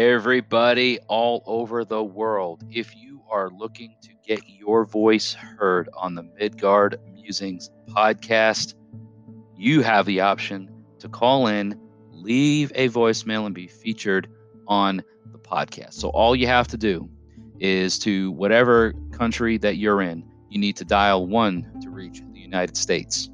[0.00, 2.64] everybody all over the world.
[2.70, 8.74] If you are looking to get your voice heard on the Midgard Musings podcast,
[9.58, 10.70] you have the option
[11.00, 11.78] to call in,
[12.12, 14.26] leave a voicemail, and be featured
[14.66, 15.02] on
[15.32, 15.94] the podcast.
[15.94, 17.10] So all you have to do
[17.58, 22.40] is to whatever country that you're in, you need to dial one to reach the
[22.40, 23.28] United States.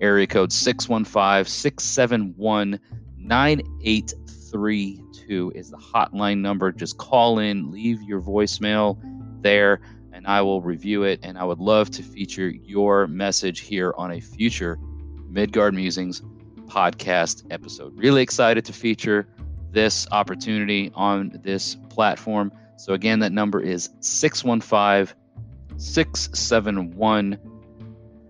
[0.00, 2.78] Area code 615 671
[4.56, 6.72] 9832 is the hotline number.
[6.72, 8.98] Just call in, leave your voicemail
[9.42, 9.80] there,
[10.12, 11.20] and I will review it.
[11.22, 14.78] And I would love to feature your message here on a future
[15.28, 16.22] Midgard Musings
[16.66, 17.96] podcast episode.
[17.98, 19.28] Really excited to feature
[19.70, 22.50] this opportunity on this platform.
[22.76, 25.14] So, again, that number is 615
[25.76, 27.38] 671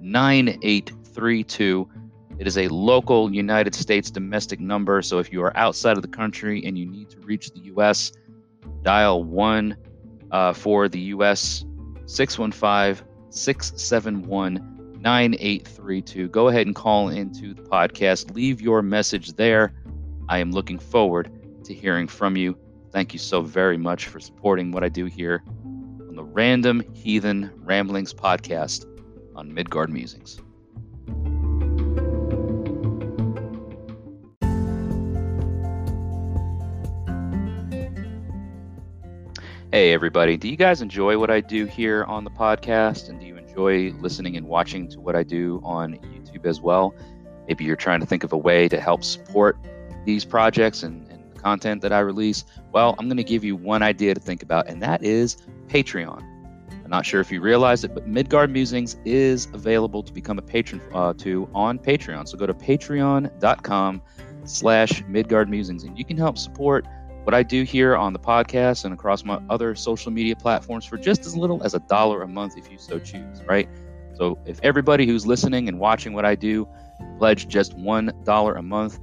[0.01, 1.89] 9832.
[2.39, 5.01] It is a local United States domestic number.
[5.03, 8.13] So, if you are outside of the country and you need to reach the U.S.,
[8.83, 9.77] dial 1
[10.31, 11.65] uh, for the U.S.
[12.07, 16.29] 615 671 9832.
[16.29, 18.35] Go ahead and call into the podcast.
[18.35, 19.73] Leave your message there.
[20.29, 21.31] I am looking forward
[21.65, 22.59] to hearing from you.
[22.93, 25.43] Thank you so very much for supporting what I do here
[26.09, 28.87] on the Random Heathen Ramblings podcast
[29.35, 30.41] on Midgard Musings.
[39.77, 40.39] Hey, everybody.
[40.39, 43.11] Do you guys enjoy what I do here on the podcast?
[43.11, 46.95] And do you enjoy listening and watching to what I do on YouTube as well?
[47.47, 49.59] Maybe you're trying to think of a way to help support
[50.07, 51.07] these projects and
[51.37, 52.47] content that I release?
[52.73, 55.37] Well, I'm going to give you one idea to think about, and that is
[55.67, 56.23] Patreon.
[56.73, 60.43] I'm not sure if you realize it, but Midgard Musings is available to become a
[60.43, 62.27] patron uh, to on Patreon.
[62.29, 64.01] So go to patreon.com
[64.45, 66.87] slash Midgard Musings, and you can help support
[67.27, 70.97] what I do here on the podcast and across my other social media platforms for
[70.97, 73.69] just as little as a dollar a month if you so choose, right?
[74.15, 76.69] So if everybody who's listening and watching what I do
[77.19, 79.01] pledge just $1 a month,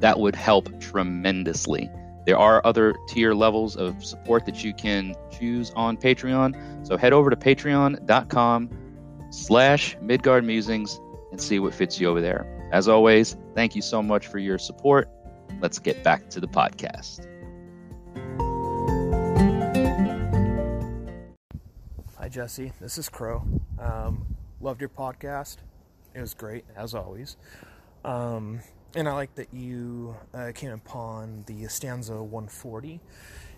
[0.00, 1.90] that would help tremendously.
[2.24, 6.86] There are other tier levels of support that you can choose on Patreon.
[6.86, 8.70] So head over to patreon.com
[9.28, 10.98] slash Midgard Musings
[11.32, 12.46] and see what fits you over there.
[12.72, 15.10] As always, thank you so much for your support.
[15.58, 17.26] Let's get back to the podcast.
[22.18, 22.72] Hi, Jesse.
[22.78, 23.42] This is Crow.
[23.78, 24.26] Um,
[24.60, 25.56] loved your podcast.
[26.14, 27.38] It was great, as always.
[28.04, 28.60] Um,
[28.94, 33.00] and I like that you uh, came upon the stanza 140.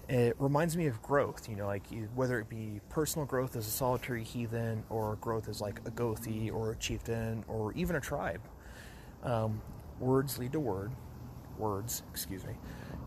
[0.08, 3.66] It reminds me of growth, you know, like you, whether it be personal growth as
[3.66, 8.00] a solitary heathen or growth as like a Gothi or a chieftain or even a
[8.00, 8.40] tribe.
[9.24, 9.60] Um,
[9.98, 10.92] words lead to word,
[11.58, 12.54] words, excuse me,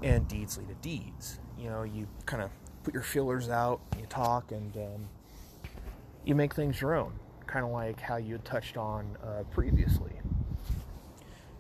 [0.03, 1.39] and deeds lead to deeds.
[1.57, 2.49] You know, you kind of
[2.83, 5.09] put your feelers out, you talk, and um,
[6.25, 7.13] you make things your own,
[7.47, 10.13] kind of like how you had touched on uh, previously.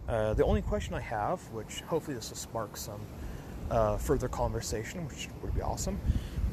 [0.07, 3.01] Uh, the only question I have, which hopefully this will spark some
[3.69, 5.99] uh, further conversation, which would be awesome.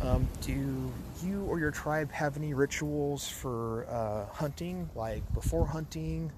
[0.00, 0.92] Um, do
[1.24, 6.30] you or your tribe have any rituals for uh, hunting, like before hunting,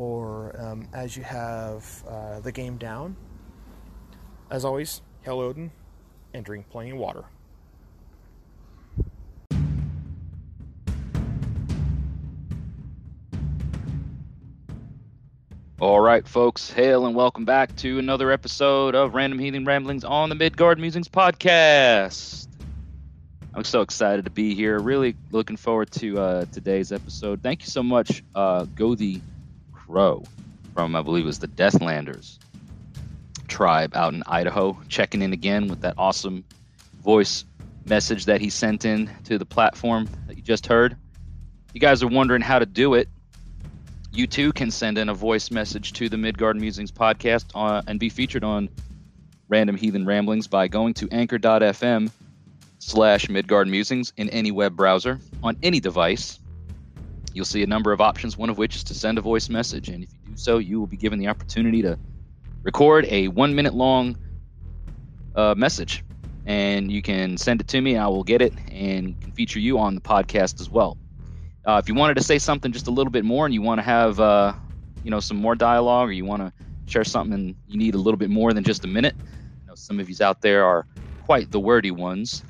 [0.00, 3.14] or um, as you have uh, the game down?
[4.50, 5.70] As always, hail Odin
[6.32, 7.24] and drink plenty of water.
[15.78, 20.30] All right, folks, hail and welcome back to another episode of Random Heathen Ramblings on
[20.30, 22.48] the Midgard Musings podcast.
[23.52, 24.78] I'm so excited to be here.
[24.78, 27.42] Really looking forward to uh, today's episode.
[27.42, 29.20] Thank you so much, uh, Gothi
[29.90, 30.24] Crow
[30.74, 32.38] from, I believe it was the Deathlanders
[33.48, 36.44] tribe out in Idaho, checking in again with that awesome
[37.02, 37.44] voice
[37.86, 40.96] message that he sent in to the platform that you just heard.
[41.74, 43.08] You guys are wondering how to do it
[44.12, 48.00] you too can send in a voice message to the Midgard Musings podcast uh, and
[48.00, 48.68] be featured on
[49.48, 52.10] Random Heathen Ramblings by going to anchor.fm
[52.80, 56.39] slash Midgard Musings in any web browser on any device.
[57.32, 59.88] You'll see a number of options, one of which is to send a voice message.
[59.88, 61.98] And if you do so, you will be given the opportunity to
[62.62, 64.16] record a one minute long
[65.34, 66.04] uh, message.
[66.44, 69.78] And you can send it to me, I will get it and can feature you
[69.78, 70.96] on the podcast as well.
[71.66, 73.78] Uh, if you wanted to say something just a little bit more and you want
[73.78, 74.54] to have uh,
[75.02, 76.52] you know some more dialogue or you want to
[76.86, 79.14] share something and you need a little bit more than just a minute,
[79.60, 80.86] you know some of you out there are
[81.18, 82.42] quite the wordy ones.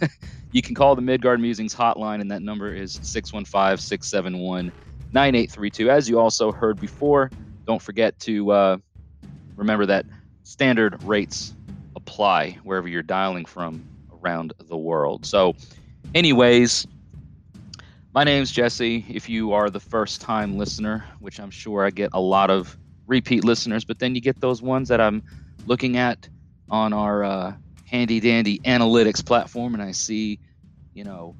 [0.52, 5.88] you can call the Midgard Musings hotline and that number is 615-671-9832.
[5.88, 7.30] As you also heard before,
[7.66, 8.78] don't forget to uh,
[9.56, 10.06] remember that
[10.42, 11.54] standard rates
[11.96, 13.86] apply wherever you're dialing from
[14.22, 15.26] around the world.
[15.26, 15.54] So,
[16.14, 16.86] anyways,
[18.14, 19.04] my name's Jesse.
[19.08, 22.78] If you are the first time listener, which I'm sure I get a lot of
[23.06, 25.22] repeat listeners, but then you get those ones that I'm
[25.66, 26.28] looking at
[26.70, 27.54] on our uh,
[27.88, 30.38] handy dandy analytics platform, and I see,
[30.94, 31.34] you know,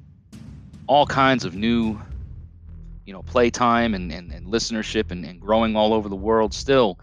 [0.86, 2.00] all kinds of new,
[3.04, 6.54] you know, playtime and, and, and listenership and, and growing all over the world.
[6.54, 6.98] Still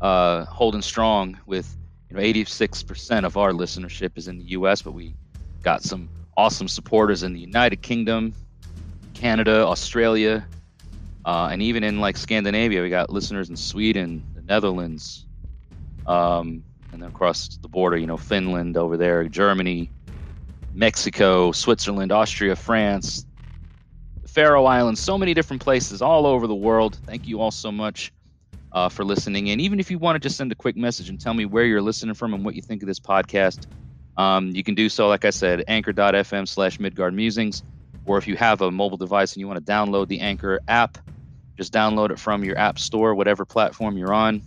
[0.00, 1.76] uh, holding strong with,
[2.10, 5.14] you know, 86% of our listenership is in the U.S., but we
[5.62, 8.34] got some awesome supporters in the United Kingdom,
[9.14, 10.46] Canada, Australia,
[11.24, 15.24] uh, and even in like Scandinavia, we got listeners in Sweden, the Netherlands,
[16.08, 19.90] um, and then across the border, you know, Finland over there, Germany,
[20.72, 23.26] Mexico, Switzerland, Austria, France,
[24.26, 26.98] Faroe Islands, so many different places all over the world.
[27.06, 28.12] Thank you all so much
[28.72, 29.50] uh, for listening.
[29.50, 31.64] And even if you want to just send a quick message and tell me where
[31.64, 33.66] you're listening from and what you think of this podcast,
[34.16, 37.62] um, you can do so, like I said, anchor.fm slash Midgard Musings.
[38.04, 40.98] Or if you have a mobile device and you want to download the Anchor app,
[41.56, 44.42] just download it from your app store, whatever platform you're on.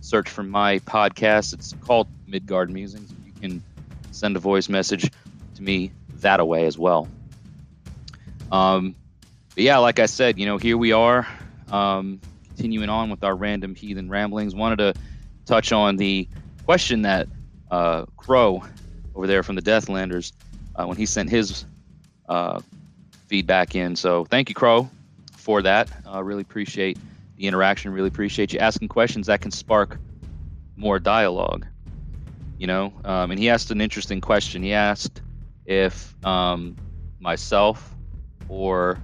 [0.00, 1.52] Search for my podcast.
[1.52, 3.12] It's called Midgard Musings.
[3.24, 3.62] You can
[4.10, 5.10] send a voice message
[5.56, 7.08] to me that away as well.
[8.50, 8.94] Um,
[9.54, 11.26] but yeah, like I said, you know, here we are,
[11.70, 14.54] um, continuing on with our random heathen ramblings.
[14.54, 14.94] Wanted to
[15.46, 16.28] touch on the
[16.64, 17.28] question that
[17.70, 18.62] uh, Crow
[19.14, 20.32] over there from the Deathlanders
[20.76, 21.64] uh, when he sent his
[22.28, 22.60] uh,
[23.26, 23.96] feedback in.
[23.96, 24.88] So thank you, Crow,
[25.36, 25.88] for that.
[26.06, 26.98] I really appreciate
[27.38, 27.92] the interaction.
[27.92, 29.98] Really appreciate you asking questions that can spark
[30.76, 31.66] more dialogue.
[32.58, 34.62] You know, um, and he asked an interesting question.
[34.62, 35.22] He asked
[35.64, 36.76] if um,
[37.20, 37.94] myself
[38.48, 38.98] or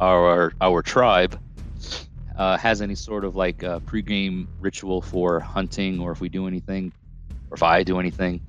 [0.00, 1.38] our our tribe
[2.36, 6.46] uh, has any sort of like a pregame ritual for hunting, or if we do
[6.46, 6.92] anything,
[7.50, 8.40] or if I do anything,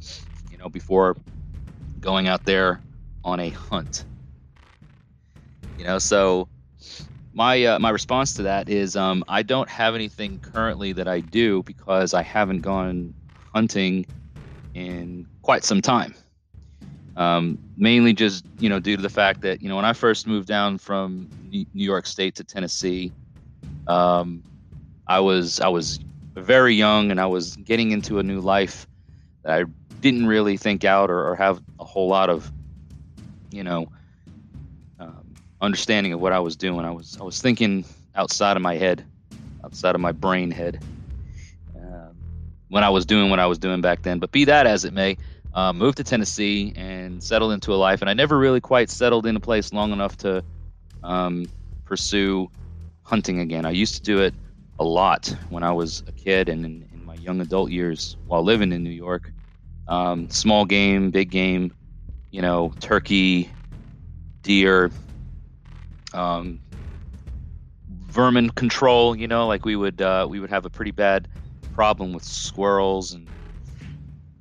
[0.51, 1.17] you know, before
[1.99, 2.79] going out there
[3.23, 4.05] on a hunt.
[5.79, 6.47] You know, so
[7.33, 11.19] my uh, my response to that is um, I don't have anything currently that I
[11.19, 13.13] do because I haven't gone
[13.53, 14.05] hunting
[14.73, 16.15] in quite some time.
[17.15, 20.27] Um, mainly just you know due to the fact that you know when I first
[20.27, 23.11] moved down from New York State to Tennessee,
[23.87, 24.43] um,
[25.07, 25.99] I was I was
[26.35, 28.87] very young and I was getting into a new life
[29.43, 29.65] that I
[30.01, 32.51] didn't really think out or, or have a whole lot of
[33.51, 33.87] you know
[35.63, 36.85] understanding of what I was doing.
[36.85, 39.03] I was I was thinking outside of my head,
[39.63, 40.83] outside of my brain head,
[41.75, 42.15] um,
[42.69, 44.19] when I was doing what I was doing back then.
[44.19, 45.17] But be that as it may,
[45.53, 49.25] uh, moved to Tennessee and settled into a life, and I never really quite settled
[49.25, 50.43] in a place long enough to
[51.01, 51.45] um,
[51.85, 52.51] pursue
[53.03, 53.65] hunting again.
[53.65, 54.33] I used to do it
[54.79, 58.43] a lot when I was a kid and in, in my young adult years while
[58.43, 59.31] living in New York.
[59.87, 61.73] Um, small game, big game,
[62.31, 63.49] you know, turkey,
[64.41, 64.91] deer,
[66.13, 66.59] um,
[67.89, 69.15] vermin control.
[69.15, 71.27] You know, like we would uh, we would have a pretty bad
[71.73, 73.27] problem with squirrels and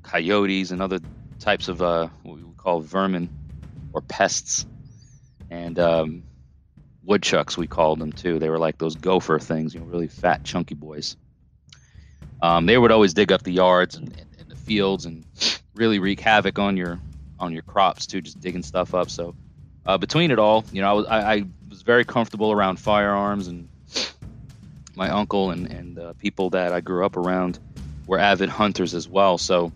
[0.03, 1.01] coyotes and other
[1.39, 3.29] types of uh, what we would call vermin
[3.93, 4.67] or pests,
[5.51, 6.23] and um,
[7.05, 8.39] woodchucks we called them too.
[8.39, 11.17] They were like those gopher things, you know, really fat, chunky boys.
[12.41, 15.25] Um, they would always dig up the yards and, and, and, the fields and
[15.75, 16.99] really wreak havoc on your
[17.39, 19.11] on your crops too, just digging stuff up.
[19.11, 19.35] So
[19.87, 21.45] uh, between it all, you know, I was I, I
[21.83, 23.69] very comfortable around firearms, and
[24.95, 27.59] my uncle and and uh, people that I grew up around
[28.07, 29.39] were avid hunters as well.
[29.39, 29.73] So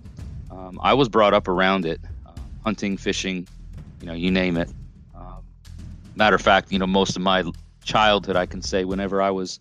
[0.50, 2.30] um, I was brought up around it, uh,
[2.64, 3.46] hunting, fishing,
[4.00, 4.68] you know, you name it.
[5.14, 5.44] Um,
[6.14, 7.44] matter of fact, you know, most of my
[7.84, 9.60] childhood, I can say, whenever I was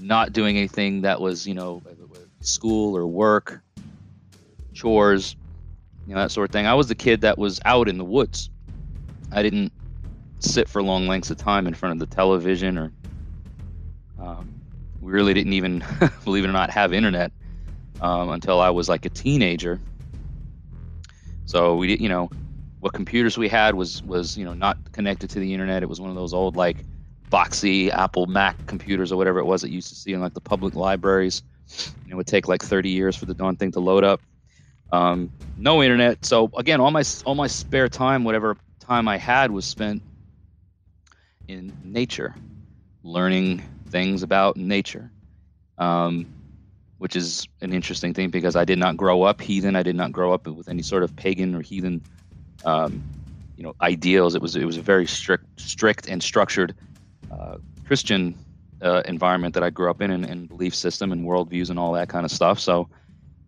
[0.00, 1.82] not doing anything that was, you know,
[2.40, 3.60] school or work,
[4.72, 5.36] chores,
[6.06, 6.66] you know, that sort of thing.
[6.66, 8.50] I was the kid that was out in the woods.
[9.32, 9.72] I didn't
[10.46, 12.92] sit for long lengths of time in front of the television or
[14.18, 14.60] um,
[15.00, 15.84] we really didn't even
[16.24, 17.32] believe it or not have internet
[18.00, 19.80] um, until i was like a teenager.
[21.46, 22.28] So we did you know
[22.80, 25.82] what computers we had was was you know not connected to the internet.
[25.82, 26.84] It was one of those old like
[27.30, 30.34] boxy apple mac computers or whatever it was that you used to see in like
[30.34, 31.42] the public libraries.
[32.04, 34.20] And it would take like 30 years for the darn thing to load up.
[34.92, 36.24] Um, no internet.
[36.24, 40.02] So again all my all my spare time whatever time i had was spent
[41.48, 42.34] in nature,
[43.02, 45.10] learning things about nature,
[45.78, 46.26] um,
[46.98, 49.76] which is an interesting thing because I did not grow up heathen.
[49.76, 52.02] I did not grow up with any sort of pagan or heathen,
[52.64, 53.02] um,
[53.56, 54.34] you know, ideals.
[54.34, 56.74] It was it was a very strict, strict and structured
[57.30, 58.36] uh, Christian
[58.82, 61.92] uh, environment that I grew up in, and, and, belief system and worldviews and all
[61.92, 62.60] that kind of stuff.
[62.60, 62.88] So,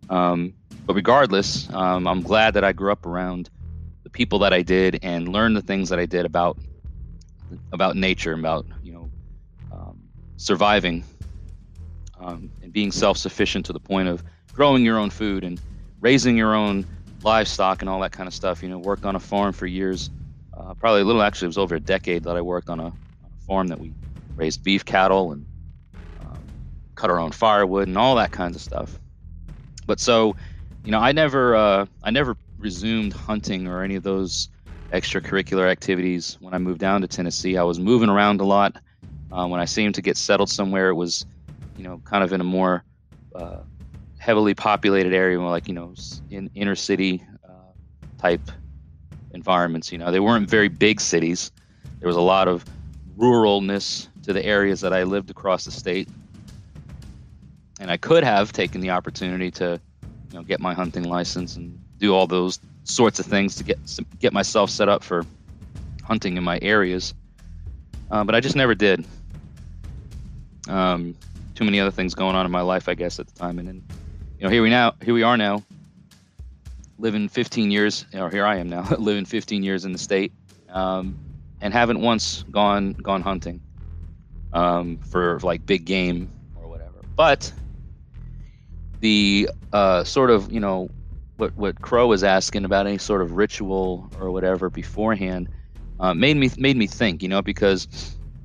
[0.09, 0.53] um,
[0.85, 3.49] but regardless, um, I'm glad that I grew up around
[4.03, 6.57] the people that I did and learned the things that I did about
[7.71, 9.09] about nature, about you know
[9.71, 9.99] um,
[10.37, 11.03] surviving
[12.19, 15.61] um, and being self-sufficient to the point of growing your own food and
[16.01, 16.85] raising your own
[17.23, 18.61] livestock and all that kind of stuff.
[18.63, 20.09] You know, worked on a farm for years,
[20.53, 21.21] uh, probably a little.
[21.21, 22.93] Actually, it was over a decade that I worked on a, on
[23.25, 23.93] a farm that we
[24.35, 25.45] raised beef cattle and
[26.21, 26.39] um,
[26.95, 28.97] cut our own firewood and all that kinds of stuff.
[29.85, 30.35] But so,
[30.83, 34.49] you know, I never, uh, I never resumed hunting or any of those
[34.91, 37.57] extracurricular activities when I moved down to Tennessee.
[37.57, 38.75] I was moving around a lot.
[39.31, 41.25] Uh, when I seemed to get settled somewhere, it was,
[41.77, 42.83] you know, kind of in a more
[43.35, 43.59] uh,
[44.17, 45.93] heavily populated area, like you know,
[46.29, 47.71] in inner city uh,
[48.17, 48.41] type
[49.33, 49.91] environments.
[49.91, 51.51] You know, they weren't very big cities.
[51.99, 52.65] There was a lot of
[53.17, 56.09] ruralness to the areas that I lived across the state,
[57.79, 59.79] and I could have taken the opportunity to,
[60.31, 63.79] you know, get my hunting license and do all those sorts of things to get
[64.19, 65.25] get myself set up for
[66.03, 67.13] hunting in my areas.
[68.11, 69.05] Uh, but I just never did.
[70.67, 71.15] Um,
[71.55, 73.59] too many other things going on in my life, I guess, at the time.
[73.59, 73.83] And then,
[74.37, 75.63] you know, here we now, here we are now,
[76.97, 80.31] living 15 years, or here I am now, living 15 years in the state,
[80.69, 81.17] um,
[81.61, 83.61] and haven't once gone gone hunting
[84.53, 87.01] um, for like big game or whatever.
[87.15, 87.51] But
[89.01, 90.89] the uh, sort of, you know,
[91.39, 95.49] what what Crow was asking about any sort of ritual or whatever beforehand
[95.99, 97.87] uh, made me made me think, you know, because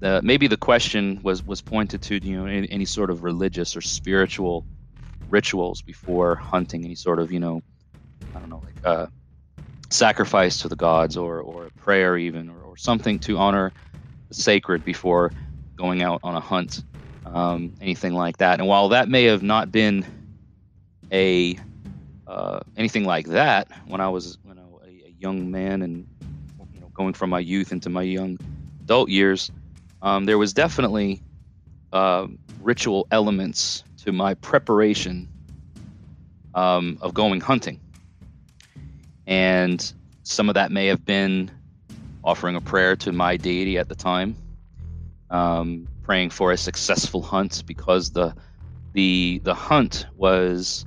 [0.01, 3.77] the, maybe the question was was pointed to you know any, any, sort of religious
[3.77, 4.65] or spiritual
[5.29, 7.63] rituals before hunting, any sort of you know
[8.35, 9.07] I don't know like uh,
[9.91, 13.73] sacrifice to the gods or or prayer even or, or something to honor
[14.29, 15.33] the sacred before
[15.77, 16.85] going out on a hunt,
[17.27, 18.61] um, anything like that.
[18.61, 20.07] And while that may have not been
[21.13, 21.59] a
[22.27, 26.07] uh, anything like that when I was you know, a, a, young man and
[26.73, 28.39] you know going from my youth into my young
[28.83, 29.51] adult years.
[30.03, 31.23] Um, there was definitely
[31.93, 32.27] uh,
[32.61, 35.29] ritual elements to my preparation
[36.55, 37.81] um, of going hunting,
[39.27, 41.51] and some of that may have been
[42.23, 44.35] offering a prayer to my deity at the time,
[45.31, 48.35] um, praying for a successful hunt because the
[48.93, 50.87] the the hunt was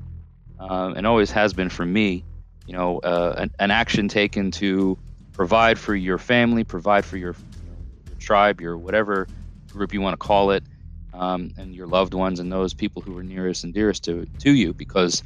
[0.60, 2.24] um, and always has been for me.
[2.66, 4.98] You know, uh, an, an, action taken to
[5.32, 7.34] provide for your family, provide for your,
[7.64, 9.28] your tribe, your whatever
[9.72, 10.64] group you want to call it,
[11.14, 14.52] um, and your loved ones and those people who are nearest and dearest to to
[14.52, 15.24] you, because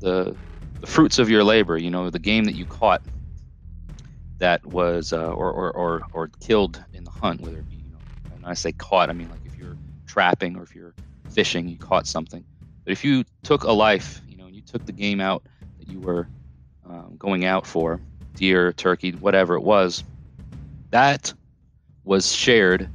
[0.00, 0.36] the
[0.80, 3.02] the fruits of your labor, you know, the game that you caught
[4.38, 7.92] that was uh, or, or, or or killed in the hunt, whether it be you
[7.92, 8.00] know,
[8.44, 10.94] I say caught, I mean like if you're trapping or if you're
[11.30, 12.44] fishing, you caught something.
[12.84, 14.20] But if you took a life
[14.66, 15.42] took the game out
[15.78, 16.28] that you were
[16.88, 18.00] um, going out for,
[18.34, 20.04] deer, turkey, whatever it was,
[20.90, 21.32] that
[22.04, 22.88] was shared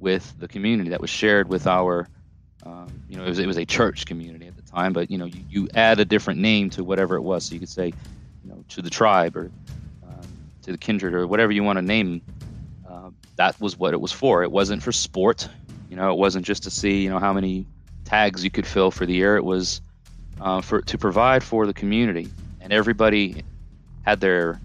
[0.00, 0.90] with the community.
[0.90, 2.08] That was shared with our,
[2.64, 5.18] um, you know, it was, it was a church community at the time, but, you
[5.18, 7.44] know, you, you add a different name to whatever it was.
[7.44, 9.50] So you could say, you know, to the tribe or
[10.06, 10.28] um,
[10.62, 12.20] to the kindred or whatever you want to name.
[12.88, 14.42] Uh, that was what it was for.
[14.42, 15.48] It wasn't for sport.
[15.88, 17.66] You know, it wasn't just to see, you know, how many
[18.04, 19.36] tags you could fill for the year.
[19.36, 19.80] It was
[20.40, 22.28] uh, for to provide for the community,
[22.60, 23.42] and everybody
[24.02, 24.60] had their,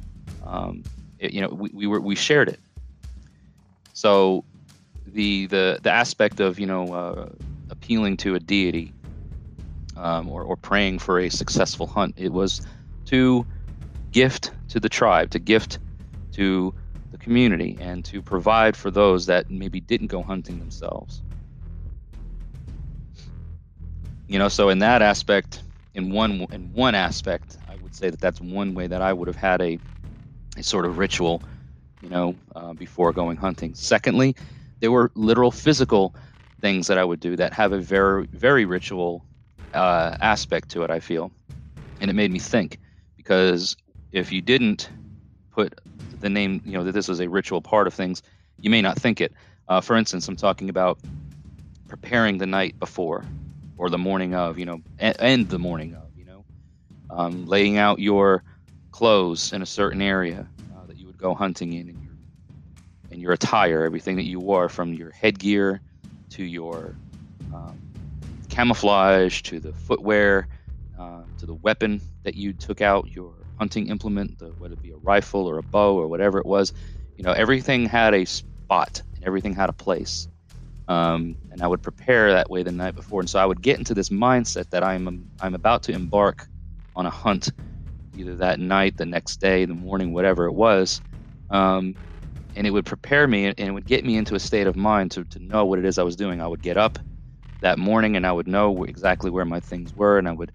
[0.46, 0.84] um,
[1.20, 2.60] it, you know, we, we were we shared it.
[3.94, 4.44] So,
[5.08, 7.30] the the the aspect of you know uh,
[7.70, 8.94] appealing to a deity
[9.96, 12.62] um, or or praying for a successful hunt, it was
[13.06, 13.46] to
[14.12, 15.80] gift to the tribe, to gift
[16.34, 16.74] to
[17.12, 21.22] the community, and to provide for those that maybe didn't go hunting themselves
[24.28, 25.63] you know so in that aspect
[25.96, 29.28] in one in one aspect i would say that that's one way that i would
[29.28, 29.80] have had a,
[30.58, 31.44] a sort of ritual
[32.02, 33.74] you know uh, before going hunting.
[33.74, 34.36] Secondly
[34.82, 36.16] there were literal physical
[36.62, 39.26] things that i would do that have a very very ritual
[39.74, 41.32] uh, aspect to it i feel.
[42.02, 42.80] And it made me think
[43.18, 43.78] because
[44.12, 44.90] if you didn't
[45.52, 45.80] put
[46.20, 48.22] the name you know that this was a ritual part of things
[48.58, 49.34] you may not think it.
[49.68, 51.00] Uh, for instance i'm talking about
[51.88, 53.26] preparing the night before
[53.78, 56.46] or the morning of, you know, and, the morning of, you know,
[57.10, 58.44] um, laying out your
[58.92, 62.14] clothes in a certain area uh, that you would go hunting in, and your
[63.12, 65.82] and your attire, everything that you wore, from your headgear
[66.30, 66.96] to your
[67.54, 67.78] um,
[68.50, 70.48] camouflage to the footwear
[71.00, 74.92] uh, to the weapon that you took out, your hunting implement, the, whether it be
[74.92, 76.74] a rifle or a bow or whatever it was,
[77.18, 80.28] you know, everything had a spot and everything had a place.
[80.88, 83.22] Um, and I would prepare that way the night before.
[83.22, 86.48] And so I would get into this mindset that I'm I'm about to embark
[86.96, 87.52] on a hunt,
[88.14, 91.02] either that night, the next day, the morning, whatever it was.
[91.50, 91.98] Um,
[92.56, 95.12] and it would prepare me and it would get me into a state of mind
[95.12, 96.42] to, to know what it is I was doing.
[96.42, 97.00] I would get up
[97.62, 100.52] that morning and I would know exactly where my things were and I would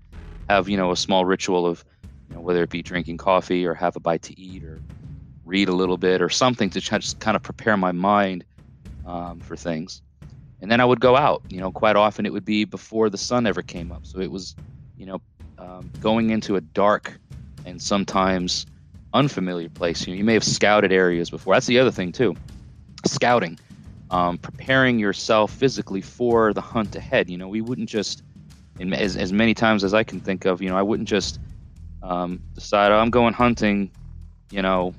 [0.49, 1.85] have, you know, a small ritual of,
[2.29, 4.83] you know, whether it be drinking coffee or have a bite to eat or
[5.45, 8.45] read a little bit or something to just kind of prepare my mind
[9.05, 10.03] um, for things.
[10.61, 13.19] And then I would go out, you know, quite often it would be before the
[13.19, 14.05] sun ever came up.
[14.05, 14.57] So it was,
[14.97, 15.21] you know,
[15.59, 17.19] um, going into a dark
[17.65, 18.67] and sometimes
[19.15, 20.07] unfamiliar place.
[20.07, 21.55] You know, you may have scouted areas before.
[21.55, 22.35] That's the other thing too,
[23.07, 23.59] scouting,
[24.11, 27.31] um, preparing yourself physically for the hunt ahead.
[27.31, 28.23] You know, we wouldn't just,
[28.79, 31.39] in, as as many times as I can think of, you know, I wouldn't just
[32.03, 33.91] um, decide oh, I'm going hunting,
[34.51, 34.95] you know,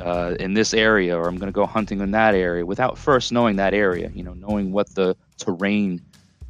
[0.00, 3.32] uh, in this area or I'm going to go hunting in that area without first
[3.32, 4.10] knowing that area.
[4.14, 6.02] You know, knowing what the terrain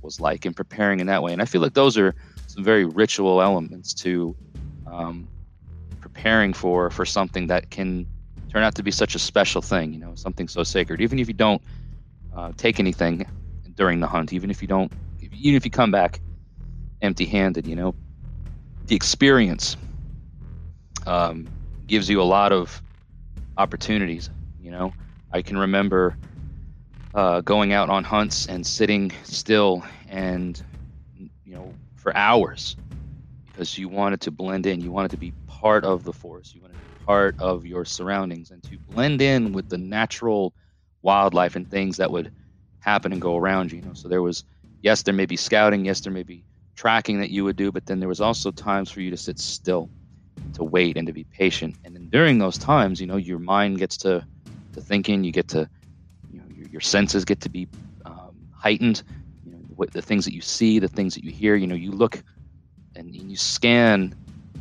[0.02, 1.32] was like and preparing in that way.
[1.32, 2.14] And I feel like those are
[2.46, 4.36] some very ritual elements to
[4.86, 5.28] um,
[6.00, 8.06] preparing for for something that can
[8.50, 9.92] turn out to be such a special thing.
[9.92, 11.00] You know, something so sacred.
[11.00, 11.62] Even if you don't
[12.36, 13.26] uh, take anything
[13.74, 16.20] during the hunt, even if you don't, even if you come back
[17.02, 17.94] empty-handed, you know,
[18.86, 19.76] the experience
[21.06, 21.46] um,
[21.86, 22.80] gives you a lot of
[23.56, 24.30] opportunities.
[24.58, 24.94] You know,
[25.30, 26.16] I can remember
[27.14, 30.62] uh, going out on hunts and sitting still and
[31.44, 32.76] you know for hours
[33.52, 34.80] because you wanted to blend in.
[34.80, 36.54] You wanted to be part of the forest.
[36.54, 40.54] You wanted to be part of your surroundings and to blend in with the natural
[41.02, 42.32] wildlife and things that would
[42.80, 43.78] happen and go around you.
[43.78, 44.44] You know, so there was
[44.82, 46.44] yes, there may be scouting, yes, there may be
[46.76, 49.38] tracking that you would do, but then there was also times for you to sit
[49.38, 49.90] still,
[50.54, 51.76] to wait, and to be patient.
[51.84, 54.26] And then during those times, you know, your mind gets to
[54.72, 55.24] to thinking.
[55.24, 55.68] You get to,
[56.32, 57.68] you know, your, your senses get to be
[58.04, 59.02] um, heightened.
[59.44, 61.56] You know, the things that you see, the things that you hear.
[61.56, 62.22] You know, you look
[62.96, 64.14] and, and you scan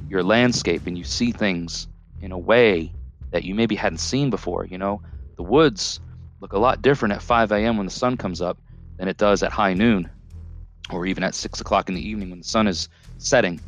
[0.10, 1.88] your landscape and you see things
[2.22, 2.92] in a way
[3.32, 4.66] that you maybe hadn't seen before.
[4.66, 5.02] You know,
[5.36, 6.00] the woods
[6.40, 7.78] look a lot different at 5 a.m.
[7.78, 8.58] when the sun comes up
[8.98, 10.10] than it does at high noon
[10.92, 13.60] or even at 6 o'clock in the evening when the sun is setting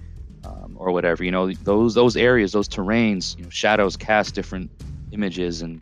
[0.86, 1.24] or whatever.
[1.26, 4.72] You know, those those areas, those terrains, you know, shadows cast different
[5.12, 5.82] images and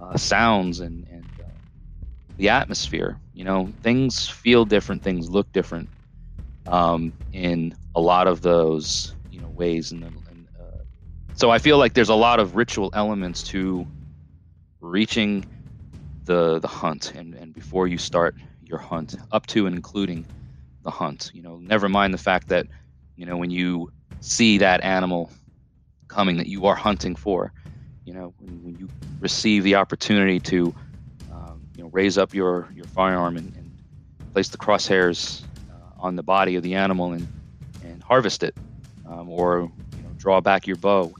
[0.00, 1.58] uh, sounds and, and uh,
[2.36, 3.20] the atmosphere.
[3.32, 5.90] You know, things feel different, things look different
[6.66, 10.78] um, in a lot of those you know ways and, and uh,
[11.34, 13.86] so i feel like there's a lot of ritual elements to
[14.80, 15.44] reaching
[16.26, 20.26] the the hunt and, and before you start your hunt up to and including
[20.82, 22.66] the hunt you know never mind the fact that
[23.16, 23.88] you know when you
[24.22, 25.30] see that animal
[26.08, 27.52] coming that you are hunting for
[28.04, 28.88] you know when, when you
[29.20, 30.74] receive the opportunity to
[31.32, 33.70] um, you know raise up your your firearm and, and
[34.32, 35.42] place the crosshairs
[36.02, 37.26] on the body of the animal and,
[37.84, 38.54] and harvest it,
[39.08, 41.14] um, or you know, draw back your bow,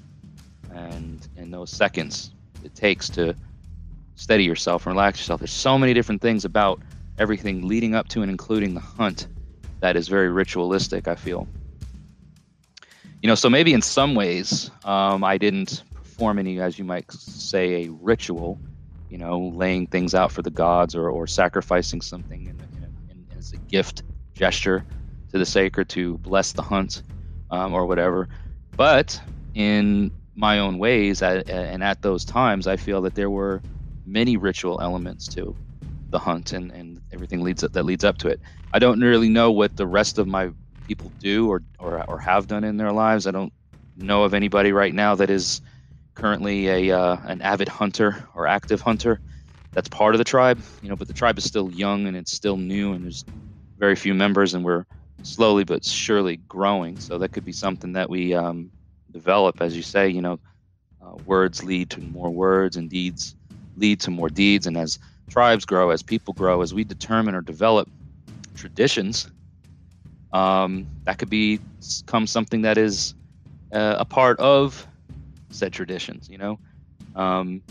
[0.75, 2.35] and in those seconds
[2.65, 3.35] it takes to
[4.17, 5.41] steady yourself and relax yourself.
[5.41, 6.81] There's so many different things about
[7.19, 9.29] everything leading up to and including the hunt
[9.81, 11.09] that is very ritualistic.
[11.09, 11.47] I feel.
[13.23, 17.11] You know, so maybe in some ways um, I didn't perform any, as you might
[17.13, 18.59] say, a ritual.
[19.09, 23.39] You know, laying things out for the gods or, or sacrificing something in, in, in,
[23.39, 24.85] as a gift gesture
[25.31, 27.03] to the sacred to bless the hunt
[27.51, 28.29] um, or whatever.
[28.75, 29.21] But
[29.55, 33.61] in my own ways, at, and at those times, I feel that there were
[34.07, 35.55] many ritual elements to
[36.09, 38.41] the hunt and, and everything leads up, that leads up to it.
[38.73, 40.51] I don't really know what the rest of my
[40.87, 43.27] people do or, or, or have done in their lives.
[43.27, 43.53] I don't
[43.97, 45.61] know of anybody right now that is
[46.15, 49.21] currently a uh, an avid hunter or active hunter
[49.75, 52.33] that's part of the tribe you know but the tribe is still young and it's
[52.33, 53.25] still new and there's
[53.83, 54.85] very few members, and we're
[55.25, 57.01] slowly but surely growing.
[57.01, 58.71] So that could be something that we um,
[59.11, 60.09] develop, as you say.
[60.09, 60.39] You know,
[61.05, 63.35] uh, words lead to more words, and deeds
[63.77, 64.69] lead to more deeds.
[64.69, 67.89] And as tribes grow, as people grow, as we determine or develop
[68.55, 69.29] traditions,
[70.33, 73.15] um, that could become something that is
[73.73, 74.87] uh, a part of
[75.51, 76.29] said traditions.
[76.29, 76.59] You know,
[77.15, 77.63] um,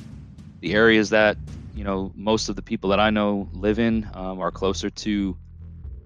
[0.61, 1.37] the areas that
[1.75, 5.37] you know most of the people that I know live in um, are closer to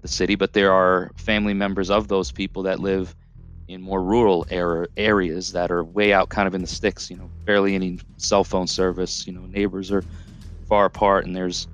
[0.01, 3.15] the city, but there are family members of those people that live
[3.67, 4.45] in more rural
[4.95, 8.43] areas that are way out kind of in the sticks, you know, barely any cell
[8.43, 10.03] phone service, you know, neighbors are
[10.67, 11.67] far apart and there's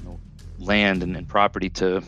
[0.00, 0.20] you know,
[0.58, 2.02] land and, and property to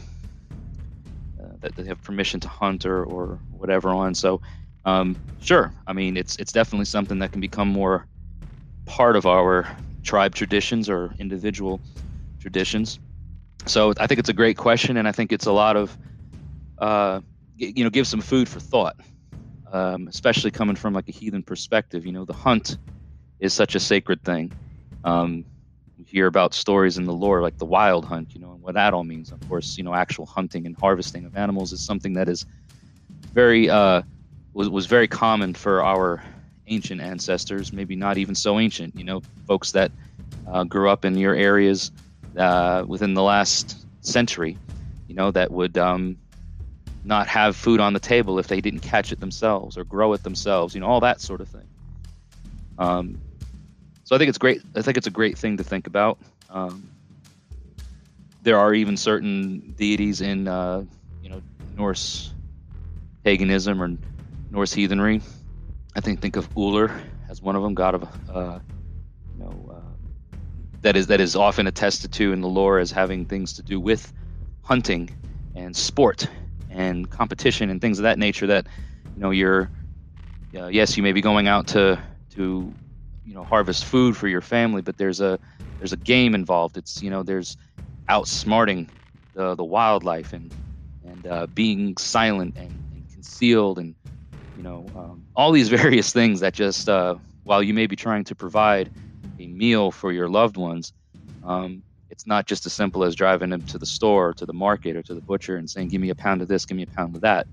[1.62, 4.14] that they have permission to hunt or, or whatever on.
[4.14, 4.40] So,
[4.84, 8.06] um, sure, I mean, it's, it's definitely something that can become more
[8.86, 9.68] part of our
[10.04, 11.82] tribe traditions or individual
[12.40, 12.98] traditions
[13.66, 15.98] so I think it's a great question, and I think it's a lot of,
[16.78, 17.20] uh,
[17.56, 18.96] you know, give some food for thought
[19.72, 22.06] um, especially coming from like a heathen perspective.
[22.06, 22.78] You know, the hunt
[23.40, 24.52] is such a sacred thing.
[25.04, 25.46] Um,
[26.08, 28.94] hear about stories in the lore like the wild hunt, you know, and what that
[28.94, 29.30] all means.
[29.30, 32.46] Of course, you know, actual hunting and harvesting of animals is something that is
[33.34, 34.00] very uh,
[34.54, 36.22] was was very common for our
[36.66, 37.74] ancient ancestors.
[37.74, 38.96] Maybe not even so ancient.
[38.96, 39.92] You know, folks that
[40.50, 41.90] uh, grew up in your areas
[42.38, 44.56] uh, within the last century.
[45.08, 46.16] You know, that would um,
[47.04, 50.22] not have food on the table if they didn't catch it themselves or grow it
[50.22, 50.74] themselves.
[50.74, 51.68] You know, all that sort of thing.
[52.78, 53.18] Um,
[54.08, 54.62] so I think it's great.
[54.74, 56.18] I think it's a great thing to think about.
[56.48, 56.88] Um,
[58.40, 60.84] there are even certain deities in, uh,
[61.20, 61.42] you know,
[61.76, 62.32] Norse
[63.22, 63.98] paganism or
[64.50, 65.20] Norse heathenry.
[65.94, 66.90] I think think of Uller
[67.28, 68.60] as one of them, god of, uh,
[69.34, 69.96] you know, uh,
[70.80, 73.78] that is that is often attested to in the lore as having things to do
[73.78, 74.10] with
[74.62, 75.10] hunting
[75.54, 76.26] and sport
[76.70, 78.46] and competition and things of that nature.
[78.46, 78.68] That
[79.14, 79.70] you know, you're
[80.58, 82.02] uh, yes, you may be going out to
[82.36, 82.72] to
[83.28, 85.38] you know harvest food for your family, but there's a
[85.78, 86.78] there's a game involved.
[86.78, 87.58] It's you know there's
[88.08, 88.88] outsmarting
[89.34, 90.52] the the wildlife and
[91.04, 93.94] and uh, being silent and, and, concealed and
[94.56, 98.24] you know um, all these various things that just uh, while you may be trying
[98.24, 98.90] to provide
[99.38, 100.92] a meal for your loved ones,
[101.44, 104.54] um, it's not just as simple as driving them to the store or to the
[104.54, 106.84] market or to the butcher and saying, "Give me a pound of this, give me
[106.84, 107.46] a pound of that."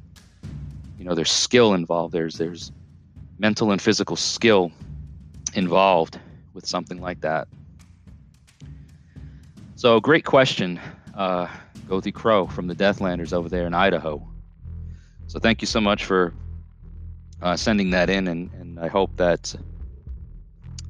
[0.97, 2.13] You know, there's skill involved.
[2.13, 2.71] There's there's
[3.37, 4.71] mental and physical skill
[5.55, 6.19] involved
[6.53, 7.47] with something like that?
[9.75, 10.79] So, great question,
[11.13, 11.47] uh,
[11.87, 14.25] Gothi Crow from the Deathlanders over there in Idaho.
[15.27, 16.33] So, thank you so much for
[17.41, 19.53] uh, sending that in, and, and I hope that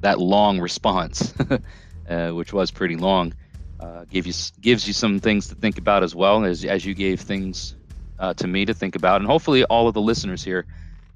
[0.00, 1.34] that long response,
[2.08, 3.34] uh, which was pretty long,
[3.80, 4.22] uh, you
[4.60, 7.74] gives you some things to think about as well as as you gave things
[8.18, 10.64] uh, to me to think about, and hopefully all of the listeners here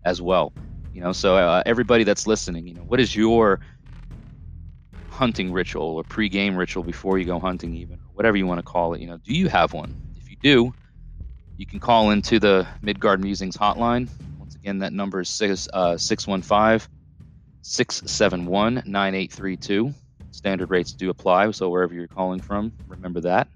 [0.05, 0.53] as well.
[0.93, 3.61] You know, so uh, everybody that's listening, you know, what is your
[5.09, 8.65] hunting ritual or pre-game ritual before you go hunting, even or whatever you want to
[8.65, 9.01] call it?
[9.01, 9.95] You know, do you have one?
[10.17, 10.75] If you do,
[11.57, 14.09] you can call into the Midgard Musings hotline.
[14.39, 16.89] Once again, that number is six uh, six one five
[17.63, 19.95] six seven one nine eight three two.
[20.33, 23.49] Standard rates do apply, so wherever you're calling from, remember that.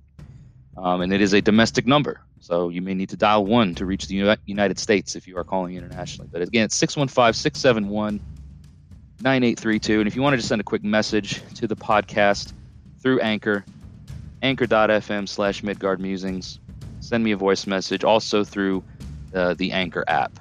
[0.76, 2.20] Um, and it is a domestic number.
[2.44, 5.44] So you may need to dial one to reach the United States if you are
[5.44, 6.28] calling internationally.
[6.30, 8.20] But again, it's 615 671
[9.22, 10.00] 9832.
[10.00, 12.52] And if you wanted to send a quick message to the podcast
[13.00, 13.64] through Anchor,
[14.42, 16.60] anchor.fm slash Midgard Musings,
[17.00, 18.84] send me a voice message also through
[19.34, 20.38] uh, the Anchor app.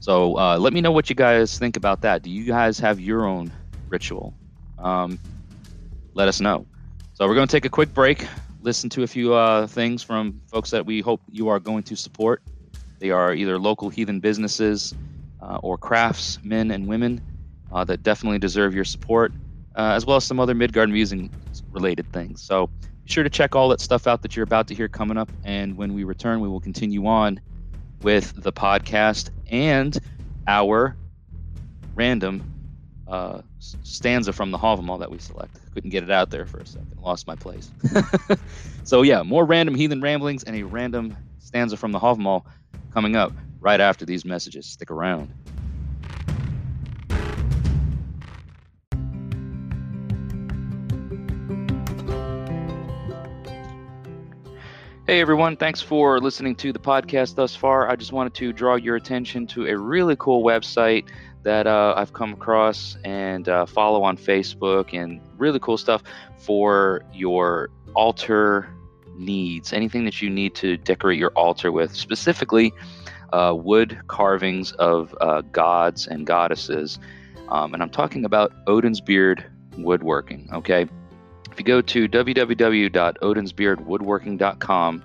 [0.00, 2.22] So uh, let me know what you guys think about that.
[2.22, 3.52] Do you guys have your own
[3.88, 4.34] ritual?
[4.76, 5.20] Um,
[6.14, 6.66] let us know.
[7.14, 8.26] So we're going to take a quick break
[8.62, 11.96] listen to a few uh, things from folks that we hope you are going to
[11.96, 12.42] support.
[12.98, 14.94] They are either local heathen businesses
[15.42, 17.20] uh, or craftsmen and women
[17.72, 19.32] uh, that definitely deserve your support,
[19.76, 21.30] uh, as well as some other Midgard Musing
[21.72, 22.42] related things.
[22.42, 25.16] So be sure to check all that stuff out that you're about to hear coming
[25.16, 25.30] up.
[25.44, 27.40] And when we return, we will continue on
[28.02, 29.98] with the podcast and
[30.46, 30.96] our
[31.94, 32.42] random
[33.06, 35.59] uh, stanza from the Havamal that we select.
[35.72, 36.98] Couldn't get it out there for a second.
[37.00, 37.70] Lost my place.
[38.84, 42.44] so yeah, more random heathen ramblings and a random stanza from the Havamal
[42.92, 44.66] coming up right after these messages.
[44.66, 45.32] Stick around.
[55.10, 57.90] Hey everyone, thanks for listening to the podcast thus far.
[57.90, 61.08] I just wanted to draw your attention to a really cool website
[61.42, 66.02] that uh, I've come across and uh, follow on Facebook and really cool stuff
[66.38, 68.68] for your altar
[69.16, 69.72] needs.
[69.72, 72.72] Anything that you need to decorate your altar with, specifically
[73.32, 76.98] uh, wood carvings of uh, gods and goddesses.
[77.48, 79.44] Um, and I'm talking about Odin's Beard
[79.76, 80.48] Woodworking.
[80.52, 80.86] Okay.
[81.50, 85.02] If you go to www.odinsbeardwoodworking.com,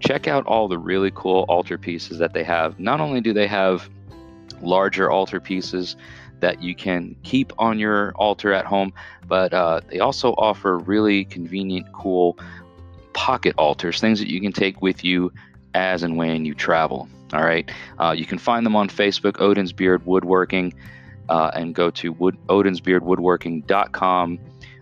[0.00, 2.80] check out all the really cool altar pieces that they have.
[2.80, 3.88] Not only do they have
[4.62, 5.96] larger altar pieces
[6.40, 8.92] that you can keep on your altar at home,
[9.28, 12.36] but uh, they also offer really convenient, cool
[13.12, 15.32] pocket altars, things that you can take with you
[15.74, 17.08] as and when you travel.
[17.32, 17.70] All right.
[17.98, 20.74] Uh, you can find them on Facebook, Odin's Beard Woodworking,
[21.28, 24.38] uh, and go to wood, odinsbeardwoodworking.com.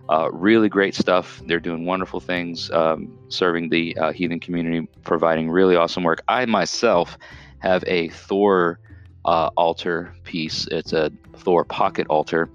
[0.09, 1.41] Uh, really great stuff.
[1.45, 6.21] They're doing wonderful things, um, serving the uh, heathen community, providing really awesome work.
[6.27, 7.17] I myself
[7.59, 8.79] have a Thor
[9.25, 10.67] uh, altar piece.
[10.67, 12.49] It's a Thor pocket altar,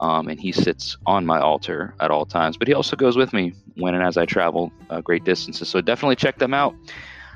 [0.00, 2.56] um, and he sits on my altar at all times.
[2.56, 5.68] But he also goes with me when and as I travel uh, great distances.
[5.68, 6.74] So definitely check them out.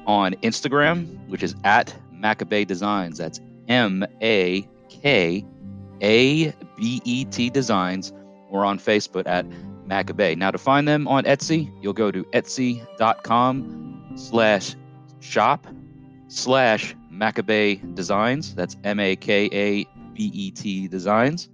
[0.05, 3.17] on Instagram, which is at Makabet Designs.
[3.17, 5.45] That's M A K
[6.01, 8.13] A B E T Designs,
[8.49, 9.45] or on Facebook at
[9.87, 10.37] Makabet.
[10.37, 14.75] Now, to find them on Etsy, you'll go to etsy.com slash
[15.19, 15.67] shop
[16.27, 18.55] slash Makabet Designs.
[18.55, 21.49] That's M A K A B E T Designs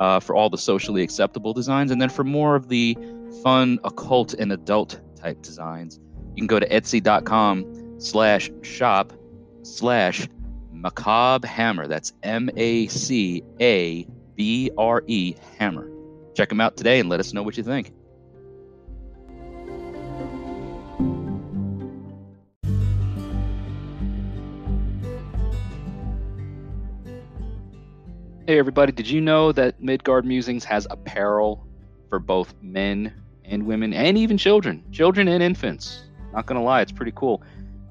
[0.00, 1.90] uh, for all the socially acceptable designs.
[1.90, 2.96] And then for more of the
[3.42, 6.00] fun, occult, and adult type designs,
[6.36, 9.14] you can go to etsy.com slash shop
[9.62, 10.28] slash
[10.70, 11.86] macabre hammer.
[11.86, 15.90] That's M A C A B R E hammer.
[16.34, 17.90] Check them out today and let us know what you think.
[28.46, 31.66] Hey everybody, did you know that Midgard Musings has apparel
[32.10, 33.12] for both men
[33.44, 34.84] and women and even children?
[34.92, 36.05] Children and infants.
[36.32, 37.42] Not gonna lie, it's pretty cool.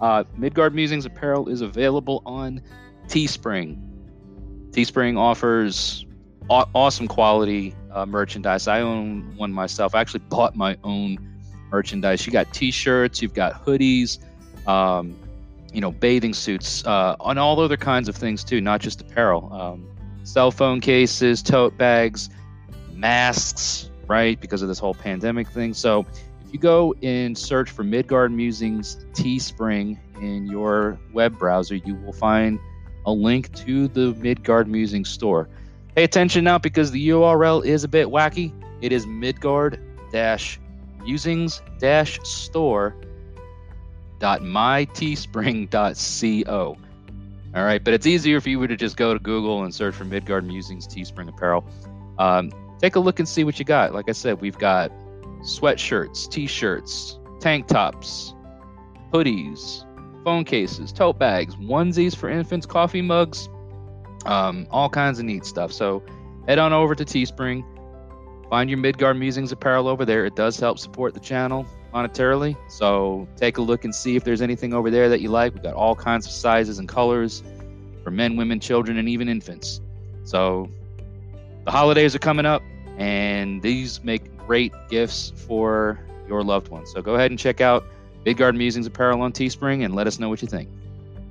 [0.01, 2.61] Uh, Midgard Musings apparel is available on
[3.07, 3.79] Teespring.
[4.71, 6.05] Teespring offers
[6.49, 8.67] aw- awesome quality uh, merchandise.
[8.67, 9.95] I own one myself.
[9.95, 11.17] I actually bought my own
[11.71, 12.25] merchandise.
[12.25, 14.19] You got t-shirts, you've got hoodies,
[14.67, 15.15] um,
[15.73, 19.51] you know, bathing suits, uh, and all other kinds of things too, not just apparel.
[19.53, 19.87] Um,
[20.23, 22.29] cell phone cases, tote bags,
[22.93, 24.39] masks, right?
[24.39, 25.73] Because of this whole pandemic thing.
[25.73, 26.05] So
[26.45, 32.13] if you go and search for Midgard Musings Teespring in your web browser, you will
[32.13, 32.59] find
[33.05, 35.47] a link to the Midgard Musings store.
[35.95, 38.51] Pay attention now because the URL is a bit wacky.
[38.81, 39.79] It is Midgard
[41.03, 41.61] musings
[42.23, 42.95] store
[44.19, 46.77] dot myteespring.co.
[47.55, 49.95] All right, but it's easier if you were to just go to Google and search
[49.95, 51.65] for Midgard Musings Teespring Apparel.
[52.19, 53.93] Um, take a look and see what you got.
[53.93, 54.91] Like I said, we've got
[55.45, 58.33] sweatshirts, t-shirts, tank tops,
[59.13, 59.85] hoodies,
[60.23, 63.47] phone cases, tote bags, onesies for infants, coffee mugs,
[64.25, 65.71] um, all kinds of neat stuff.
[65.71, 66.03] So
[66.47, 67.63] head on over to Teespring,
[68.49, 70.25] find your Midgard Musings apparel over there.
[70.25, 72.57] It does help support the channel monetarily.
[72.69, 75.53] So take a look and see if there's anything over there that you like.
[75.53, 77.43] We've got all kinds of sizes and colors
[78.03, 79.79] for men, women, children, and even infants.
[80.23, 80.69] So
[81.63, 82.61] the holidays are coming up,
[82.97, 86.91] and these make great gifts for your loved ones.
[86.91, 87.85] So go ahead and check out
[88.25, 90.69] Midgard Musings Apparel on Teespring and let us know what you think.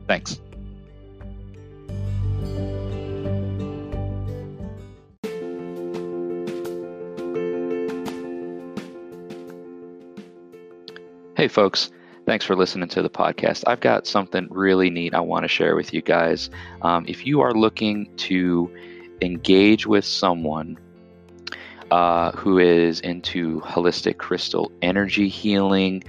[0.07, 0.41] Thanks.
[11.37, 11.91] Hey, folks.
[12.27, 13.65] Thanks for listening to the podcast.
[13.67, 16.49] I've got something really neat I want to share with you guys.
[16.81, 18.75] Um, if you are looking to
[19.21, 20.79] engage with someone
[21.95, 26.03] uh, who is into holistic crystal energy healing,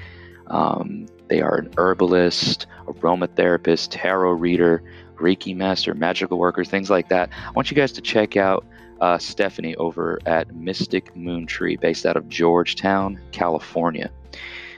[0.47, 4.81] um, they are an herbalist, aromatherapist, tarot reader,
[5.17, 7.29] Reiki master, magical worker, things like that.
[7.45, 8.65] I want you guys to check out
[8.99, 14.09] uh, Stephanie over at Mystic Moon Tree, based out of Georgetown, California.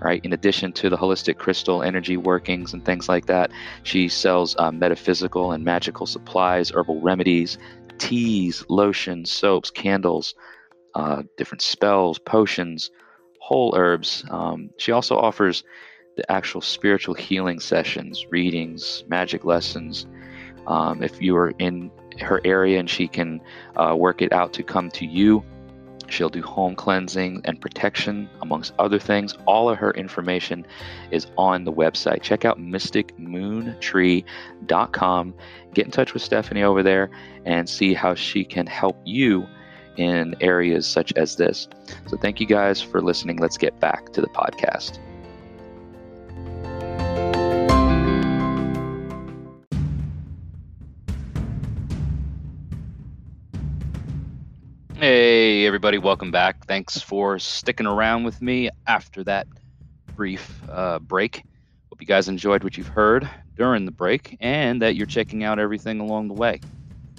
[0.00, 3.52] Right, in addition to the holistic crystal energy workings and things like that,
[3.84, 7.56] she sells uh, metaphysical and magical supplies, herbal remedies,
[7.98, 10.34] teas, lotions, soaps, candles,
[10.96, 12.90] uh, different spells, potions,
[13.40, 14.24] whole herbs.
[14.28, 15.62] Um, she also offers
[16.16, 20.06] the actual spiritual healing sessions, readings, magic lessons.
[20.66, 23.40] Um, if you are in her area and she can
[23.76, 25.44] uh, work it out to come to you,
[26.12, 29.36] she'll do home cleansing and protection, amongst other things.
[29.46, 30.66] All of her information
[31.10, 32.22] is on the website.
[32.22, 35.34] Check out mysticmoontree.com.
[35.74, 37.10] Get in touch with Stephanie over there
[37.44, 39.46] and see how she can help you
[39.96, 41.68] in areas such as this.
[42.06, 43.36] So, thank you guys for listening.
[43.36, 44.98] Let's get back to the podcast.
[55.66, 56.66] Everybody, welcome back.
[56.66, 59.46] Thanks for sticking around with me after that
[60.16, 61.36] brief uh, break.
[61.88, 65.60] Hope you guys enjoyed what you've heard during the break and that you're checking out
[65.60, 66.60] everything along the way.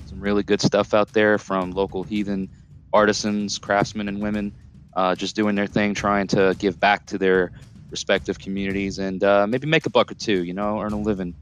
[0.07, 2.49] Some really good stuff out there from local heathen
[2.91, 4.53] artisans, craftsmen, and women
[4.93, 7.51] uh, just doing their thing, trying to give back to their
[7.91, 11.33] respective communities and uh, maybe make a buck or two, you know, earn a living,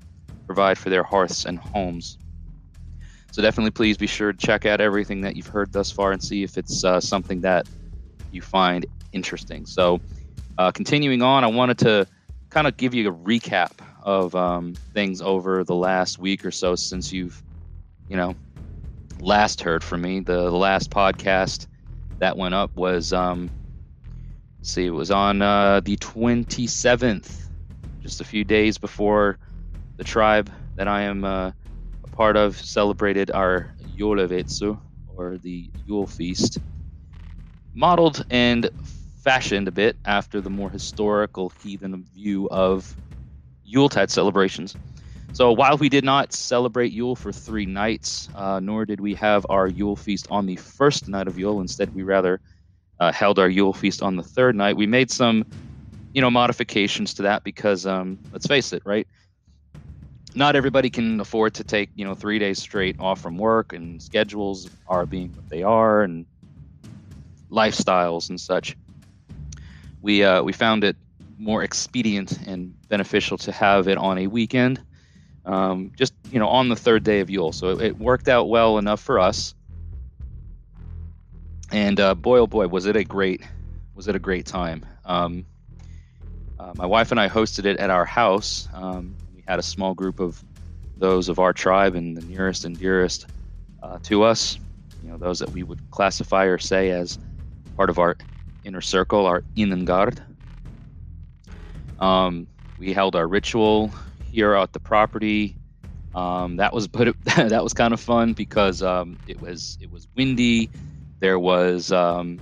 [0.45, 2.17] provide for their hearths and homes.
[3.31, 6.21] So definitely, please be sure to check out everything that you've heard thus far and
[6.21, 7.67] see if it's uh, something that
[8.31, 9.65] you find interesting.
[9.65, 10.01] So,
[10.57, 12.07] uh, continuing on, I wanted to
[12.49, 13.71] kind of give you a recap
[14.03, 17.41] of um, things over the last week or so since you've,
[18.09, 18.35] you know,
[19.21, 20.19] last heard from me.
[20.19, 21.67] The, last podcast
[22.19, 23.49] that went up was, um,
[24.61, 27.47] see, it was on uh, the 27th,
[28.01, 29.37] just a few days before
[29.95, 31.51] the tribe that I am uh,
[32.11, 36.59] part of celebrated our Jolevetsu, or the Yule Feast,
[37.73, 38.69] modeled and
[39.23, 42.97] fashioned a bit after the more historical heathen view of
[43.63, 44.77] Yuletide celebrations.
[45.33, 49.45] So while we did not celebrate Yule for three nights, uh, nor did we have
[49.49, 52.41] our Yule feast on the first night of Yule, instead we rather
[52.99, 54.77] uh, held our Yule feast on the third night.
[54.77, 55.45] We made some,
[56.13, 59.07] you know, modifications to that because, um, let's face it, right?
[60.35, 64.01] Not everybody can afford to take you know three days straight off from work and
[64.01, 66.25] schedules are being what they are and
[67.49, 68.77] lifestyles and such.
[70.01, 70.95] We uh, we found it
[71.37, 74.79] more expedient and beneficial to have it on a weekend
[75.45, 77.51] um, just you know on the third day of yule.
[77.51, 79.55] So it, it worked out well enough for us.
[81.71, 83.41] And uh, boy oh boy was it a great
[83.95, 84.85] was it a great time.
[85.05, 85.45] Um,
[86.59, 89.15] uh, my wife and i hosted it at our house um,
[89.47, 90.43] had a small group of
[90.97, 93.27] those of our tribe and the nearest and dearest
[93.81, 94.59] uh, to us,
[95.03, 97.17] you know, those that we would classify or say as
[97.75, 98.15] part of our
[98.63, 100.19] inner circle, our Innangard.
[101.99, 103.91] Um, we held our ritual
[104.31, 105.55] here at the property.
[106.13, 109.91] Um, that was but it, that was kind of fun because um, it was it
[109.91, 110.69] was windy.
[111.19, 112.39] There was um,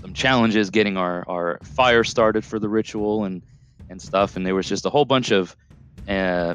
[0.00, 3.42] some challenges getting our, our fire started for the ritual and
[3.88, 5.56] and stuff, and there was just a whole bunch of
[6.08, 6.54] uh,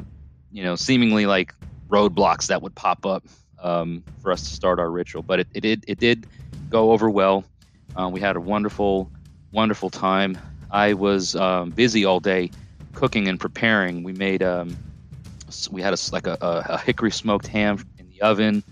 [0.50, 1.54] you know, seemingly like
[1.88, 3.24] roadblocks that would pop up
[3.60, 5.22] um, for us to start our ritual.
[5.22, 6.26] But it, it did it did
[6.68, 7.44] go over well.
[7.98, 9.10] Uh, we had a wonderful
[9.52, 10.38] wonderful time.
[10.70, 12.50] I was um, busy all day
[12.94, 14.02] cooking and preparing.
[14.02, 14.76] We made um,
[15.70, 18.62] we had a, like a, a, hickory smoked ham in the oven.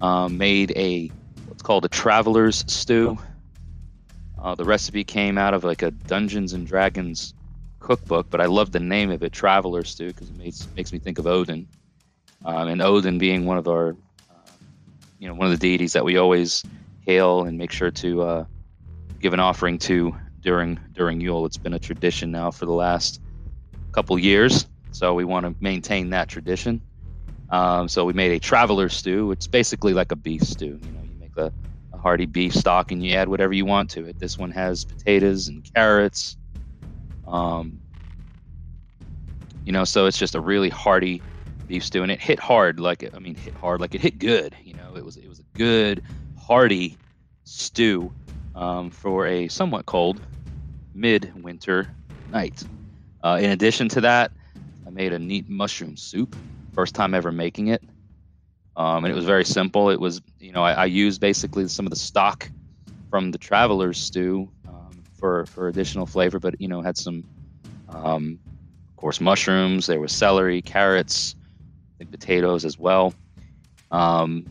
[0.00, 1.08] Um, made a
[1.46, 3.18] what's called a traveler's stew.
[4.40, 7.34] Uh, the recipe came out of like a Dungeons and Dragons
[7.88, 10.98] cookbook, but I love the name of it, Traveler Stew, because it makes makes me
[10.98, 11.66] think of Odin,
[12.44, 13.96] um, and Odin being one of our,
[14.30, 14.50] uh,
[15.18, 16.62] you know, one of the deities that we always
[17.06, 18.44] hail and make sure to uh,
[19.20, 21.46] give an offering to during during Yule.
[21.46, 23.22] It's been a tradition now for the last
[23.92, 26.82] couple years, so we want to maintain that tradition.
[27.48, 29.32] Um, so we made a Traveler Stew.
[29.32, 30.78] It's basically like a beef stew.
[30.82, 31.50] You know, you make a,
[31.94, 34.18] a hearty beef stock and you add whatever you want to it.
[34.18, 36.36] This one has potatoes and carrots
[37.28, 37.80] um,
[39.64, 41.22] you know, so it's just a really hearty
[41.66, 42.80] beef stew, and it hit hard.
[42.80, 43.80] Like I mean, hit hard.
[43.80, 44.56] Like it hit good.
[44.64, 46.02] You know, it was it was a good
[46.38, 46.96] hearty
[47.44, 48.12] stew
[48.54, 50.20] um, for a somewhat cold
[50.94, 51.94] mid-winter
[52.30, 52.64] night.
[53.22, 54.32] Uh, in addition to that,
[54.86, 56.34] I made a neat mushroom soup.
[56.72, 57.82] First time ever making it.
[58.76, 59.90] Um, and it was very simple.
[59.90, 62.48] It was, you know, I, I, used basically some of the stock
[63.10, 64.48] from the traveler's stew
[65.18, 67.24] for for additional flavor, but you know had some,
[67.88, 68.38] um,
[68.88, 69.86] of course, mushrooms.
[69.86, 71.34] There was celery, carrots,
[71.94, 73.12] I think potatoes as well,
[73.90, 74.46] um,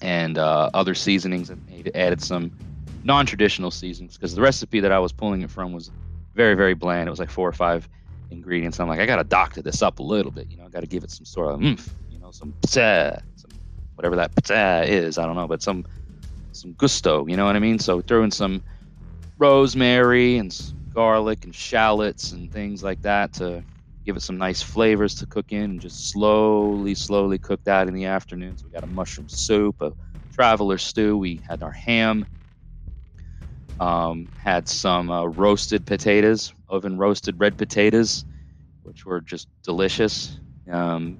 [0.00, 1.50] and uh, other seasonings.
[1.50, 1.60] And
[1.94, 2.52] added some
[3.04, 5.90] non-traditional seasonings because the recipe that I was pulling it from was
[6.34, 7.08] very very bland.
[7.08, 7.88] It was like four or five
[8.30, 8.78] ingredients.
[8.80, 10.50] I'm like, I got to doctor this up a little bit.
[10.50, 11.92] You know, I got to give it some sort of oomph.
[12.10, 13.50] You know, some psa, some
[13.94, 14.32] whatever that
[14.88, 15.18] is.
[15.18, 15.86] I don't know, but some
[16.52, 17.26] some gusto.
[17.26, 17.78] You know what I mean?
[17.78, 18.62] So throw in some
[19.40, 20.56] rosemary and
[20.94, 23.64] garlic and shallots and things like that to
[24.04, 27.94] give it some nice flavors to cook in and just slowly, slowly cook that in
[27.94, 28.56] the afternoon.
[28.56, 29.92] So we got a mushroom soup, a
[30.32, 31.18] traveler stew.
[31.18, 32.26] We had our ham,
[33.78, 38.24] um, had some uh, roasted potatoes, oven roasted red potatoes,
[38.82, 40.38] which were just delicious.
[40.70, 41.18] Um,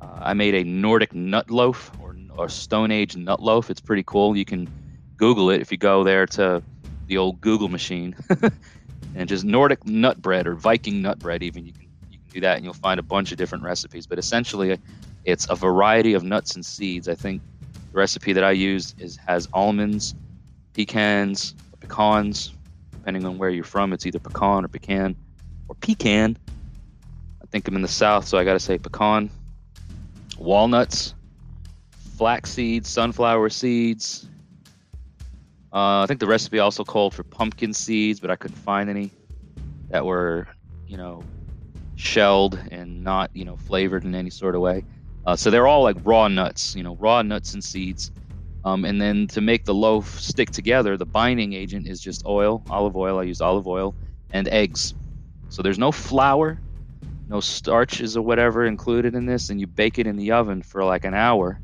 [0.00, 3.70] uh, I made a Nordic nut loaf or a Stone Age nut loaf.
[3.70, 4.36] It's pretty cool.
[4.36, 4.68] You can
[5.18, 6.62] Google it if you go there to
[7.08, 8.14] the old Google machine
[9.14, 11.42] and just Nordic nut bread or Viking nut bread.
[11.42, 14.06] Even you can you can do that and you'll find a bunch of different recipes.
[14.06, 14.78] But essentially,
[15.24, 17.08] it's a variety of nuts and seeds.
[17.08, 17.42] I think
[17.92, 20.14] the recipe that I used is has almonds,
[20.74, 22.52] pecans, pecans.
[22.92, 25.16] Depending on where you're from, it's either pecan or pecan
[25.68, 26.36] or pecan.
[27.42, 29.30] I think I'm in the south, so I got to say pecan.
[30.36, 31.14] Walnuts,
[32.16, 34.28] flax seeds, sunflower seeds.
[35.72, 39.10] Uh, I think the recipe also called for pumpkin seeds, but I couldn't find any
[39.90, 40.46] that were,
[40.86, 41.22] you know,
[41.96, 44.84] shelled and not, you know, flavored in any sort of way.
[45.26, 48.10] Uh, so they're all like raw nuts, you know, raw nuts and seeds.
[48.64, 52.64] Um, and then to make the loaf stick together, the binding agent is just oil,
[52.70, 53.18] olive oil.
[53.18, 53.94] I used olive oil
[54.32, 54.94] and eggs.
[55.48, 56.60] So there's no flour,
[57.28, 60.84] no starches or whatever included in this, and you bake it in the oven for
[60.84, 61.60] like an hour.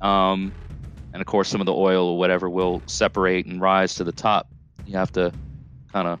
[0.00, 0.54] Um,
[1.18, 4.12] and of course, some of the oil or whatever will separate and rise to the
[4.12, 4.46] top.
[4.86, 5.32] You have to
[5.92, 6.20] kind of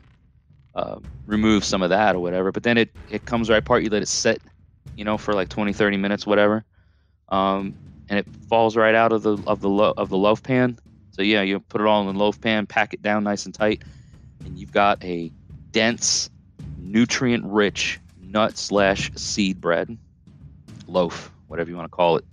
[0.74, 2.50] uh, remove some of that or whatever.
[2.50, 3.84] But then it, it comes right apart.
[3.84, 4.42] You let it sit,
[4.96, 6.64] you know, for like 20, 30 minutes, whatever.
[7.28, 7.76] Um,
[8.08, 10.76] and it falls right out of the of the lo- of the loaf pan.
[11.12, 13.54] So yeah, you put it all in the loaf pan, pack it down nice and
[13.54, 13.84] tight,
[14.44, 15.30] and you've got a
[15.70, 16.28] dense,
[16.76, 19.96] nutrient-rich nut slash seed bread
[20.88, 22.24] loaf, whatever you want to call it.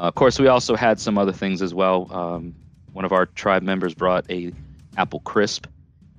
[0.00, 2.08] Uh, of course, we also had some other things as well.
[2.10, 2.54] Um,
[2.92, 4.50] one of our tribe members brought a
[4.96, 5.66] apple crisp,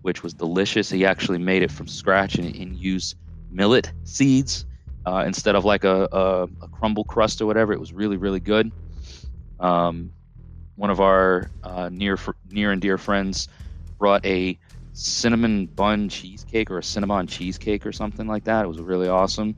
[0.04, 0.90] which was delicious.
[0.90, 3.16] He actually made it from scratch and, and used
[3.50, 4.66] millet seeds
[5.08, 7.74] uh, instead of like a, a, a, crumble crust or whatever.
[7.74, 8.72] It was really, really good.
[9.60, 10.14] Um,
[10.76, 12.20] one of our uh, near
[12.52, 13.48] near and dear friends
[13.98, 14.60] brought a
[14.94, 18.64] cinnamon bun cheesecake or a cinnamon cheesecake or something like that.
[18.64, 19.56] It was really awesome.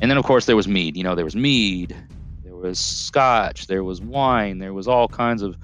[0.00, 0.96] And then of course there was mead.
[0.96, 1.96] You know, there was mead,
[2.58, 5.56] was scotch, there was wine, there was all kinds of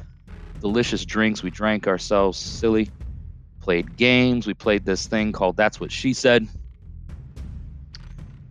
[0.60, 1.42] delicious drinks.
[1.42, 2.90] We drank ourselves silly,
[3.60, 4.46] played games.
[4.46, 6.48] We played this thing called That's What She Said.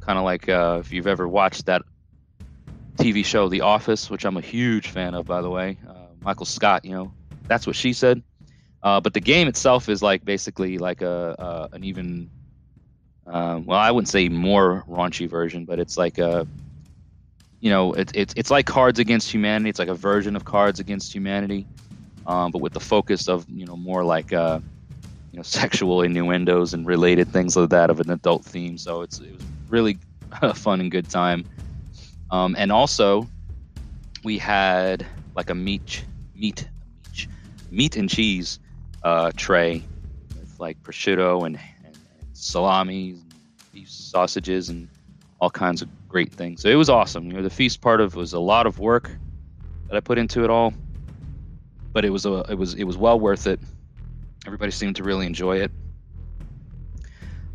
[0.01, 1.81] Kind of like uh, if you've ever watched that
[2.99, 5.77] TV show The Office, which I'm a huge fan of, by the way.
[5.87, 7.13] Uh, Michael Scott, you know,
[7.47, 8.21] that's what she said.
[8.83, 12.29] Uh, but the game itself is like basically like a, an even,
[13.25, 16.47] uh, well, I wouldn't say more raunchy version, but it's like a,
[17.63, 19.69] you know, it's it's it's like Cards Against Humanity.
[19.69, 21.65] It's like a version of Cards Against Humanity,
[22.27, 24.59] um, but with the focus of you know more like uh,
[25.31, 28.77] you know sexual innuendos and related things like that of an adult theme.
[28.77, 29.97] So it's it was really
[30.41, 31.45] a fun and good time.
[32.31, 33.29] Um, and also,
[34.25, 36.03] we had like a meat,
[36.35, 36.67] meat,
[37.71, 38.59] meat, and cheese
[39.03, 39.81] uh, tray
[40.37, 43.33] with like prosciutto and, and, and salami, and
[43.71, 44.89] beef sausages, and
[45.39, 46.55] all kinds of great thing.
[46.57, 47.25] So it was awesome.
[47.25, 49.09] You know, the feast part of was a lot of work
[49.89, 50.71] that I put into it all,
[51.91, 53.59] but it was a it was it was well worth it.
[54.45, 55.71] Everybody seemed to really enjoy it.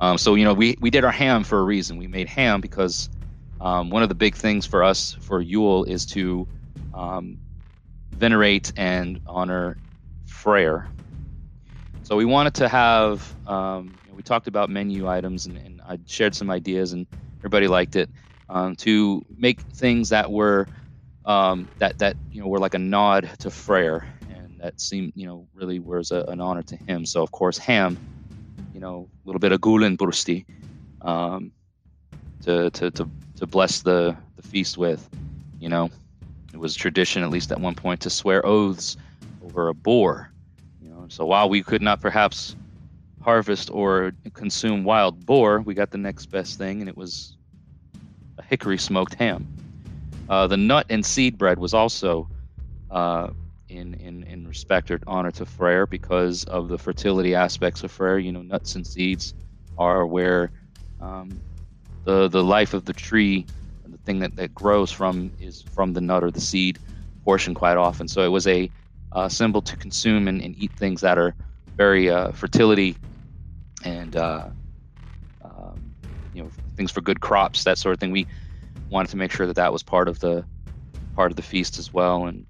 [0.01, 1.99] Um, so you know, we we did our ham for a reason.
[1.99, 3.09] We made ham because
[3.61, 6.49] um, one of the big things for us for Yule is to
[6.95, 7.39] um,
[8.11, 9.79] venerate and honor
[10.27, 10.89] Freyr.
[12.03, 15.81] So we wanted to have, um, you know, we talked about menu items and, and,
[15.87, 17.07] I shared some ideas and
[17.41, 18.09] everybody liked it
[18.49, 20.67] um, to make things that were
[21.25, 25.27] um, that that you know were like a nod to Freyr and that seemed you
[25.27, 27.05] know really was a, an honor to him.
[27.07, 27.99] So of course ham,
[28.75, 30.47] you know, a little bit of Gullinbursti
[31.03, 31.53] um,
[32.43, 35.09] to, to to to bless the, the feast with.
[35.61, 35.91] You know,
[36.53, 38.97] it was tradition, at least at one point, to swear oaths
[39.43, 40.31] over a boar.
[40.81, 42.57] You know, so while we could not perhaps
[43.23, 47.38] harvest or consume wild boar, we got the next best thing, and it was
[48.39, 49.47] a hickory smoked ham.
[50.28, 52.28] Uh, the nut and seed bread was also
[52.91, 53.28] uh,
[53.68, 58.18] in, in, in respect or honor to Freyr because of the fertility aspects of Freyr.
[58.18, 59.34] You know, nuts and seeds
[59.76, 60.51] are where
[61.01, 61.41] um,
[62.05, 63.47] the the life of the tree
[63.84, 66.78] and the thing that, that grows from is from the nut or the seed
[67.24, 68.09] portion quite often.
[68.09, 68.70] So it was a
[69.12, 71.34] uh, symbol to consume and, and, eat things that are
[71.76, 72.95] very uh, fertility
[73.84, 74.49] and uh,
[75.43, 75.95] um,
[76.34, 78.12] you know things for good crops, that sort of thing.
[78.12, 78.26] We
[78.89, 80.47] wanted to make sure that that was part of the
[81.14, 82.47] part of the feast as well, and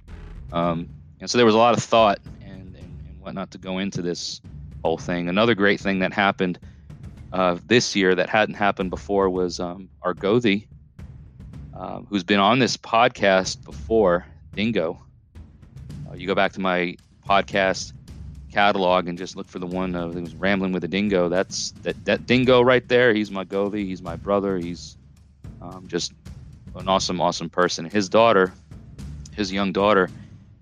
[0.52, 0.88] um,
[1.20, 4.02] and so there was a lot of thought and, and, and whatnot to go into
[4.02, 4.40] this
[4.84, 5.28] whole thing.
[5.28, 6.60] Another great thing that happened
[7.32, 10.68] uh, this year that hadn't happened before was um, our Gothi,
[11.76, 14.24] uh, who's been on this podcast before,
[14.54, 15.02] Dingo.
[16.08, 16.96] Uh, you go back to my
[17.28, 17.92] podcast
[18.52, 21.28] catalog and just look for the one that was rambling with a dingo.
[21.28, 23.12] That's that that dingo right there.
[23.14, 23.84] He's my Gothi.
[23.84, 24.58] He's my brother.
[24.58, 24.96] He's
[25.60, 26.12] um, just
[26.74, 27.84] an awesome, awesome person.
[27.84, 28.52] His daughter
[29.38, 30.10] his young daughter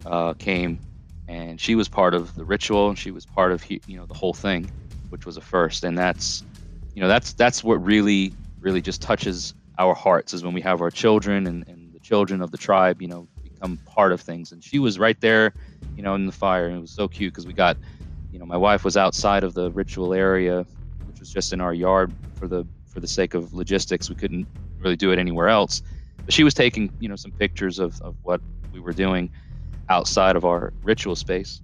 [0.05, 0.79] uh, came,
[1.27, 4.15] and she was part of the ritual, and she was part of you know the
[4.15, 4.71] whole thing,
[5.09, 5.83] which was a first.
[5.83, 6.45] And that's
[6.95, 10.81] you know that's that's what really really just touches our hearts is when we have
[10.81, 14.53] our children and, and the children of the tribe, you know, become part of things.
[14.53, 15.53] And she was right there,
[15.97, 17.77] you know, in the fire, and it was so cute because we got,
[18.31, 20.65] you know, my wife was outside of the ritual area,
[21.07, 24.09] which was just in our yard for the for the sake of logistics.
[24.09, 24.47] We couldn't
[24.79, 25.83] really do it anywhere else.
[26.25, 28.41] But she was taking, you know, some pictures of, of what
[28.73, 29.31] we were doing
[29.89, 31.61] outside of our ritual space.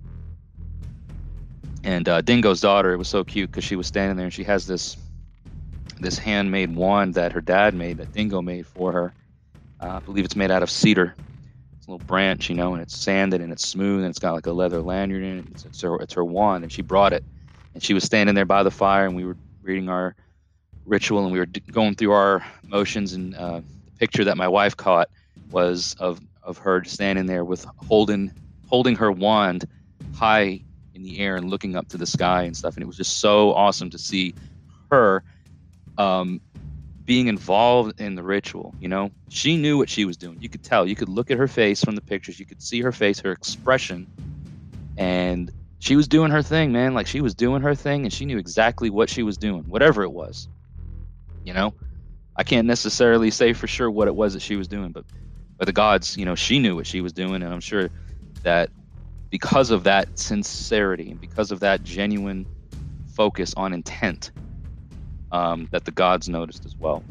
[1.84, 4.44] And uh, Dingo's daughter, it was so cute because she was standing there and she
[4.44, 4.96] has this
[5.98, 9.14] this handmade wand that her dad made, that Dingo made for her.
[9.80, 11.14] Uh, I believe it's made out of cedar.
[11.82, 14.34] It's a little branch, you know, and it's sanded and it's smooth and it's got
[14.34, 15.46] like a leather lanyard in it.
[15.50, 17.24] It's, it's, her, it's her wand, and she brought it.
[17.74, 20.14] And she was standing there by the fire, and we were reading our
[20.84, 23.14] ritual, and we were d- going through our motions.
[23.14, 25.08] And uh, the picture that my wife caught
[25.50, 28.30] was of of her standing there with holding
[28.68, 29.64] holding her wand
[30.14, 30.62] high
[30.94, 32.76] in the air and looking up to the sky and stuff.
[32.76, 34.34] And it was just so awesome to see
[34.92, 35.24] her
[35.98, 36.40] um,
[37.04, 38.74] being involved in the ritual.
[38.80, 40.38] You know, she knew what she was doing.
[40.40, 40.86] You could tell.
[40.86, 42.38] You could look at her face from the pictures.
[42.38, 44.06] You could see her face, her expression,
[44.96, 46.94] and she was doing her thing, man.
[46.94, 50.02] Like she was doing her thing, and she knew exactly what she was doing, whatever
[50.02, 50.48] it was.
[51.44, 51.74] You know,
[52.36, 55.04] I can't necessarily say for sure what it was that she was doing, but
[55.58, 57.90] but the gods, you know, she knew what she was doing, and I'm sure
[58.42, 58.70] that
[59.30, 62.46] because of that sincerity and because of that genuine
[63.14, 64.30] focus on intent
[65.32, 67.06] um, that the gods noticed as well.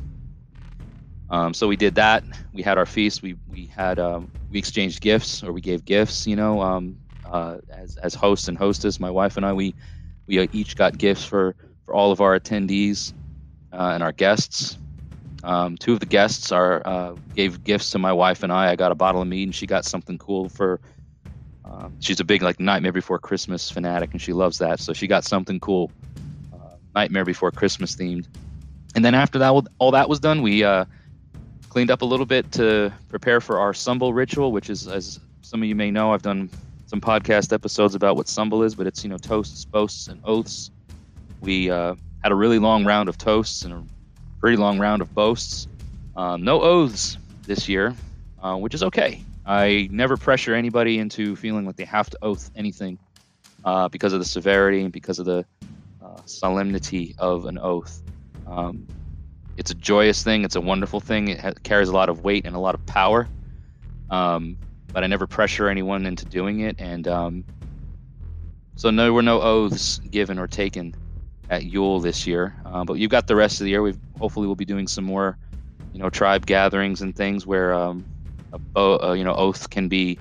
[1.30, 2.26] Um, so we did that.
[2.54, 3.24] We had our feast.
[3.24, 6.28] We we had um, we exchanged gifts or we gave gifts.
[6.28, 9.76] You know, um, uh, as as host and hostess, my wife and I we
[10.28, 11.56] we uh, each got gifts for
[11.86, 13.14] for all of our attendees
[13.74, 14.80] uh, and our guests.
[15.44, 18.72] Um, two of the guests are uh, gave gifts to my wife and I.
[18.72, 20.82] I got a bottle of mead and she got something cool for.
[21.66, 25.08] Um, she's a big like Nightmare Before Christmas fanatic and she loves that, so she
[25.08, 25.94] got something cool
[26.96, 28.28] Nightmare Before Christmas themed.
[28.96, 30.86] And then after that, all that was done, we uh,
[31.70, 35.62] cleaned up a little bit to prepare for our Sumbel ritual, which is, as some
[35.64, 36.50] of you may know, I've done
[36.88, 40.72] some podcast episodes about what Sumbel is, but it's you know toasts, boasts, and oaths.
[41.40, 43.84] We uh, had a really long round of toasts and a
[44.42, 45.68] pretty long round of boasts.
[46.18, 47.96] Um, no oaths this year,
[48.44, 49.24] uh, which is okay.
[49.46, 53.00] I never pressure anybody into feeling like they have to oath anything
[53.64, 55.46] uh, because of the severity and because of the
[56.26, 58.02] solemnity of an oath.
[58.46, 58.88] Um,
[59.58, 60.44] it's a joyous thing.
[60.44, 61.30] It's a wonderful thing.
[61.30, 63.28] It ha- carries a lot of weight and a lot of power.
[64.10, 64.58] Um,
[64.94, 67.46] but I never pressure anyone into doing it, and um,
[68.76, 70.94] so no, there were no oaths given or taken
[71.50, 72.56] at Yule this year.
[72.66, 73.82] Uh, but you've got the rest of the year.
[73.82, 75.38] We hopefully we'll be doing some more,
[75.94, 78.08] you know, tribe gatherings and things where um,
[78.54, 80.20] a bo- uh, you know oath can be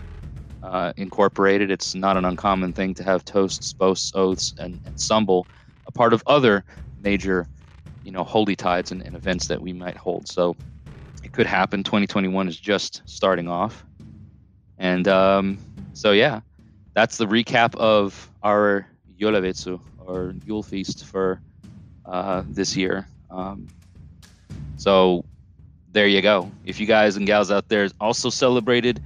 [0.63, 1.71] uh, incorporated.
[1.71, 5.45] It's not an uncommon thing to have toasts, boasts, oaths, and, and sumbel
[5.91, 6.65] a part of other
[7.03, 7.47] major,
[8.05, 10.29] you know, holy tides and, and events that we might hold.
[10.29, 10.57] So
[11.25, 11.83] it could happen.
[11.83, 13.85] 2021 is just starting off,
[14.79, 15.59] and um,
[15.93, 16.41] so yeah,
[16.95, 18.87] that's the recap of our
[19.19, 21.41] Joulabetsu or Yule feast for
[22.07, 23.07] uh, this year.
[23.31, 23.69] Um,
[24.77, 25.25] so
[25.93, 26.51] there you go.
[26.65, 29.03] If you guys and gals out there also celebrated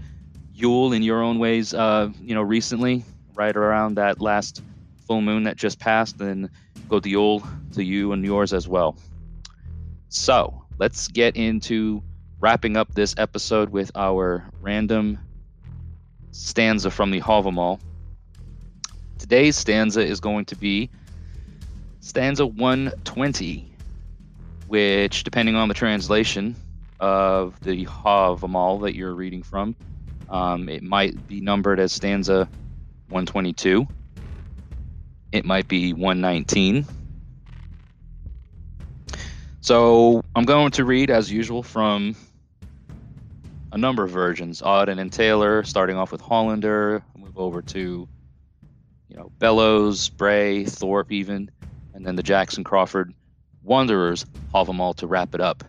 [0.55, 3.05] Yule in your own ways, uh, you know, recently,
[3.35, 4.62] right around that last
[5.07, 6.49] full moon that just passed, then
[6.89, 8.97] Godiol to you and yours as well.
[10.09, 12.03] So let's get into
[12.41, 15.18] wrapping up this episode with our random
[16.30, 17.80] stanza from the Havamal.
[19.18, 20.91] Today's stanza is going to be
[22.01, 23.72] stanza 120,
[24.66, 26.55] which, depending on the translation
[27.01, 29.74] of the Havamal that you're reading from,
[30.28, 32.49] um, it might be numbered as stanza
[33.09, 33.87] 122
[35.35, 36.87] it might be 119.
[39.61, 42.14] So I'm going to read, as usual, from
[43.72, 48.09] a number of versions Auden and Taylor, starting off with Hollander, move over to
[49.09, 51.51] you know Bellows, Bray, Thorpe, even,
[51.95, 53.12] and then the Jackson Crawford
[53.64, 55.64] Wanderers have them all to wrap it up.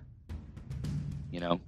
[1.32, 1.60] You know,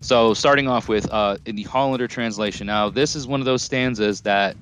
[0.00, 2.66] so starting off with uh, in the Hollander translation.
[2.66, 4.56] Now, this is one of those stanzas that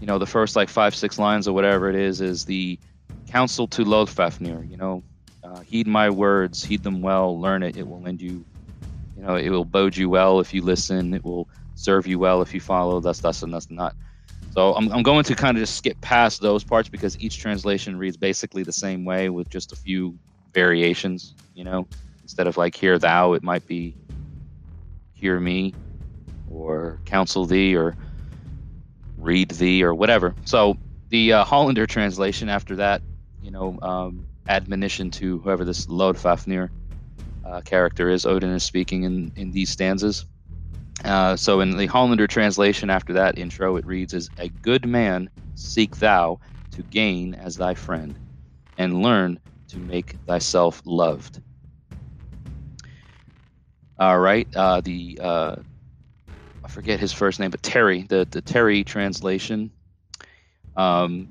[0.00, 2.78] you know, the first like five, six lines or whatever it is, is the
[3.26, 4.68] counsel to Lodfafnir.
[4.68, 5.04] You know,
[5.42, 7.76] uh, heed my words, heed them well, learn it.
[7.76, 8.44] It will lend you,
[9.16, 11.14] you know, it will bode you well if you listen.
[11.14, 13.00] It will serve you well if you follow.
[13.00, 13.94] Thus, thus, and thus not.
[14.50, 17.98] So I'm, I'm going to kind of just skip past those parts because each translation
[17.98, 20.18] reads basically the same way with just a few
[20.54, 21.34] variations.
[21.54, 21.88] You know,
[22.22, 23.96] instead of like hear thou, it might be
[25.12, 25.74] hear me
[26.48, 27.96] or counsel thee or
[29.26, 30.34] read thee or whatever.
[30.44, 30.76] So
[31.10, 33.02] the uh, Hollander translation after that,
[33.42, 36.70] you know, um, admonition to whoever this Lodfafnir
[37.44, 40.24] uh, character is, Odin is speaking in, in these stanzas.
[41.04, 45.28] Uh, so in the Hollander translation after that intro, it reads as a good man
[45.54, 46.38] seek thou
[46.72, 48.18] to gain as thy friend,
[48.78, 51.40] and learn to make thyself loved.
[53.98, 55.56] All right, uh, the uh,
[56.66, 59.70] I forget his first name, but Terry, the the Terry translation.
[60.76, 61.28] Um,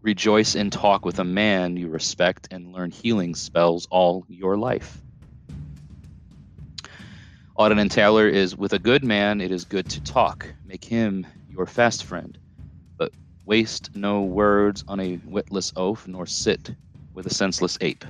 [0.00, 5.00] rejoice and talk with a man you respect and learn healing spells all your life.
[7.56, 10.52] Auden and Taylor is with a good man it is good to talk.
[10.66, 12.36] Make him your fast friend.
[12.96, 13.12] But
[13.46, 16.74] waste no words on a witless oaf, nor sit
[17.14, 18.04] with a senseless ape.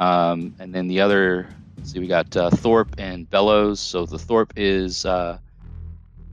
[0.00, 1.46] Um, and then the other,
[1.82, 3.80] see, we got uh, Thorpe and Bellows.
[3.80, 5.38] So the Thorpe is uh,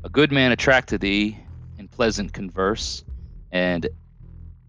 [0.04, 1.38] a good man attracted thee
[1.78, 3.04] in pleasant converse
[3.52, 3.88] and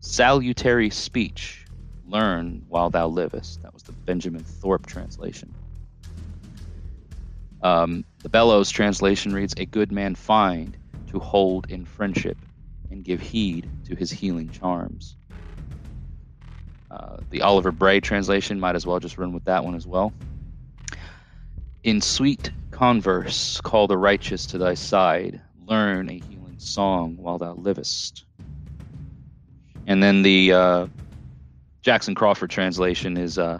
[0.00, 1.66] salutary speech.
[2.06, 3.62] Learn while thou livest.
[3.62, 5.54] That was the Benjamin Thorpe translation.
[7.62, 10.76] Um, the Bellows translation reads, A good man find
[11.08, 12.36] to hold in friendship
[12.90, 15.16] and give heed to his healing charms.
[16.90, 20.12] Uh, the Oliver Bray translation might as well just run with that one as well.
[21.84, 27.54] In sweet converse, call the righteous to thy side, learn a healing song while thou
[27.54, 28.24] livest.
[29.88, 30.86] And then the uh,
[31.82, 33.58] Jackson Crawford translation is uh,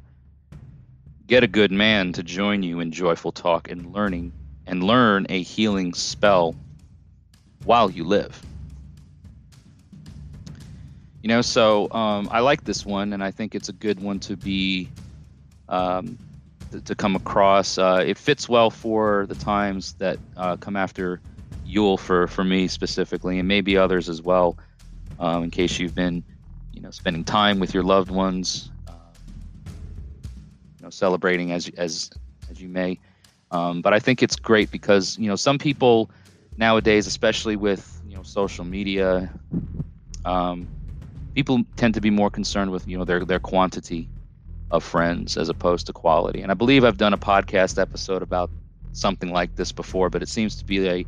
[1.26, 4.32] Get a good man to join you in joyful talk and learning,
[4.66, 6.54] and learn a healing spell
[7.64, 8.40] while you live.
[11.22, 14.20] You know, so um, I like this one, and I think it's a good one
[14.20, 14.88] to be
[15.68, 16.18] um,
[16.80, 17.78] to, come across.
[17.78, 21.20] Uh, it fits well for the times that uh, come after
[21.64, 24.58] Yule for for me specifically, and maybe others as well.
[25.18, 26.24] Um, in case you've been,
[26.72, 29.14] you know, spending time with your loved ones, uh,
[30.76, 32.10] you know, celebrating as as
[32.50, 32.98] as you may.
[33.52, 36.10] Um, but I think it's great because you know some people
[36.56, 39.32] nowadays, especially with you know social media.
[40.24, 40.68] Um,
[41.34, 44.10] people tend to be more concerned with you know their their quantity
[44.72, 46.42] of friends as opposed to quality.
[46.42, 48.50] And I believe I've done a podcast episode about
[48.92, 51.06] something like this before, but it seems to be a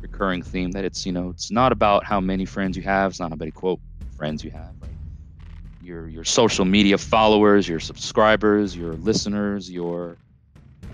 [0.00, 3.20] recurring theme that it's you know it's not about how many friends you have, it's
[3.20, 3.80] not how many quote
[4.16, 4.98] friends you have, right?
[5.80, 10.18] Your your social media followers, your subscribers, your listeners, your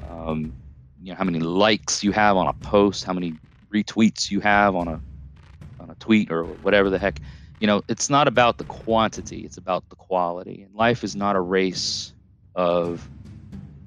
[0.03, 0.55] um,
[1.01, 3.39] you know how many likes you have on a post, how many
[3.73, 5.03] retweets you have on a
[5.81, 7.21] on a tweet or whatever the heck
[7.61, 10.63] you know, it's not about the quantity, it's about the quality.
[10.63, 12.13] And life is not a race
[12.55, 13.09] of,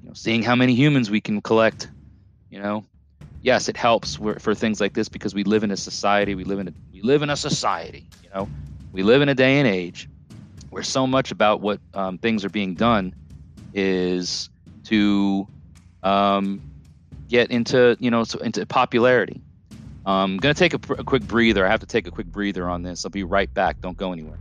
[0.02, 1.88] you know, seeing how many humans we can collect.
[2.50, 2.84] You know,
[3.40, 6.34] yes, it helps for things like this because we live in a society.
[6.34, 8.06] We live in a we live in a society.
[8.22, 8.48] You know,
[8.92, 10.08] we live in a day and age
[10.70, 13.14] where so much about what um, things are being done
[13.74, 14.50] is
[14.84, 15.46] to
[16.02, 16.60] um,
[17.28, 19.40] get into you know so into popularity
[20.04, 21.64] I'm going to take a, a quick breather.
[21.64, 23.04] I have to take a quick breather on this.
[23.04, 23.80] I'll be right back.
[23.80, 24.38] Don't go anywhere.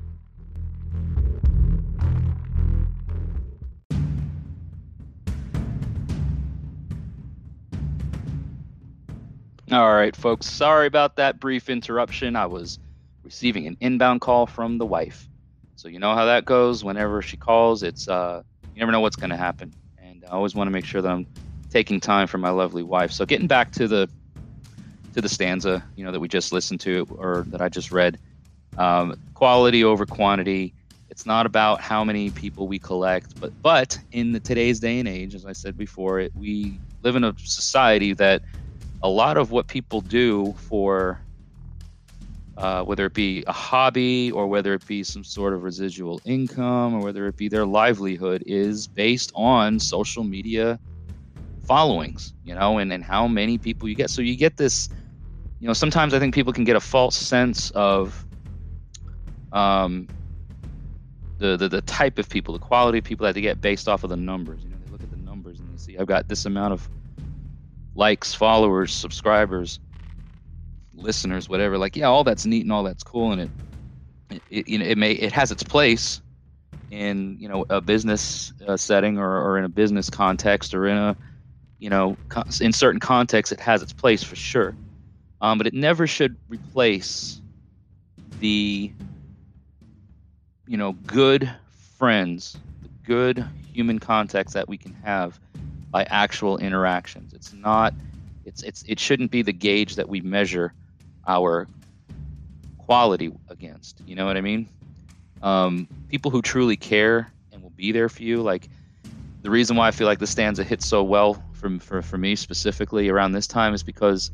[9.71, 10.47] All right, folks.
[10.47, 12.35] Sorry about that brief interruption.
[12.35, 12.77] I was
[13.23, 15.29] receiving an inbound call from the wife.
[15.77, 16.83] So you know how that goes.
[16.83, 18.43] Whenever she calls, it's uh,
[18.73, 21.09] you never know what's going to happen, and I always want to make sure that
[21.09, 21.25] I'm
[21.69, 23.11] taking time for my lovely wife.
[23.13, 24.09] So getting back to the
[25.13, 28.19] to the stanza, you know, that we just listened to or that I just read.
[28.77, 30.73] Um, quality over quantity.
[31.09, 35.07] It's not about how many people we collect, but but in the today's day and
[35.07, 38.43] age, as I said before, it, we live in a society that
[39.03, 41.21] a lot of what people do for
[42.57, 46.93] uh, whether it be a hobby or whether it be some sort of residual income
[46.93, 50.79] or whether it be their livelihood is based on social media
[51.65, 54.89] followings you know and, and how many people you get so you get this
[55.61, 58.25] you know, sometimes I think people can get a false sense of
[59.51, 60.09] um,
[61.37, 64.03] the, the the type of people, the quality of people that they get based off
[64.03, 64.63] of the numbers.
[64.63, 66.89] You know, they look at the numbers and they see I've got this amount of
[67.93, 69.79] likes, followers, subscribers,
[70.95, 71.77] listeners, whatever.
[71.77, 73.41] Like, yeah, all that's neat and all that's cool, and
[74.31, 76.23] it, it you know, it may it has its place
[76.89, 80.97] in you know a business uh, setting or, or in a business context or in
[80.97, 81.15] a
[81.77, 82.17] you know
[82.61, 84.75] in certain contexts it has its place for sure
[85.41, 87.41] um, but it never should replace
[88.39, 88.93] the
[90.67, 91.51] you know good
[91.97, 95.39] friends, the good human contacts that we can have
[95.91, 97.33] by actual interactions.
[97.33, 97.93] It's not
[98.45, 100.73] It's it's it shouldn't be the gauge that we measure
[101.27, 101.67] our
[102.77, 104.01] quality against.
[104.05, 104.69] You know what I mean?
[105.41, 108.69] Um, people who truly care and will be there for you, like
[109.41, 112.35] the reason why I feel like the stanza hits so well for, for, for me
[112.35, 114.31] specifically around this time is because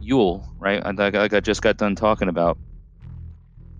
[0.00, 0.84] Yule, right?
[0.96, 2.58] Like, I just got done talking about,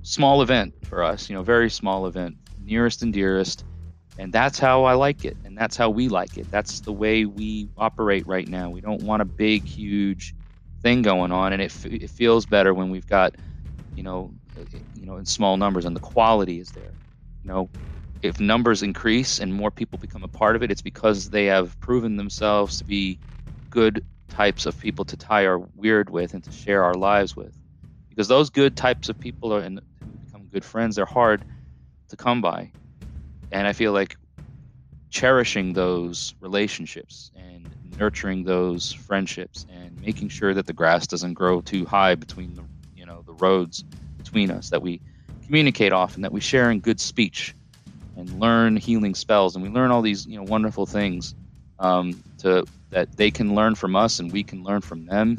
[0.03, 3.65] small event for us, you know, very small event, nearest and dearest.
[4.19, 5.39] And that's how I like it.
[5.45, 6.49] And that's how we like it.
[6.51, 8.71] That's the way we operate right now.
[8.71, 10.35] We don't want a big, huge
[10.83, 11.53] thing going on.
[11.53, 13.37] And it, it feels better when we've got,
[13.95, 14.35] you know,
[14.95, 16.95] you know, in small numbers and the quality is there.
[17.45, 17.71] You know,
[18.23, 21.79] if numbers increase and more people become a part of it, it's because they have
[21.81, 23.21] proven themselves to be
[23.71, 27.55] good types of people to tie our weird with and to share our lives with.
[28.09, 29.81] Because those good types of people are and
[30.27, 31.45] become good friends, they're hard
[32.09, 32.73] to come by.
[33.53, 34.17] And I feel like
[35.11, 41.61] cherishing those relationships and nurturing those friendships and making sure that the grass doesn't grow
[41.61, 42.63] too high between the
[42.95, 43.85] you know the roads
[44.17, 45.01] between us that we
[45.45, 47.55] communicate often that we share in good speech
[48.17, 51.35] and learn healing spells, and we learn all these you know wonderful things
[51.79, 55.39] um, to that they can learn from us and we can learn from them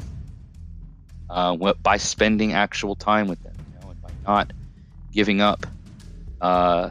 [1.30, 4.52] uh, by spending actual time with them, you know, and by not
[5.12, 5.66] giving up
[6.40, 6.90] uh,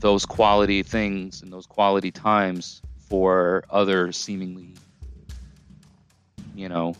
[0.00, 4.74] those quality things and those quality times for other seemingly,
[6.54, 6.94] you know,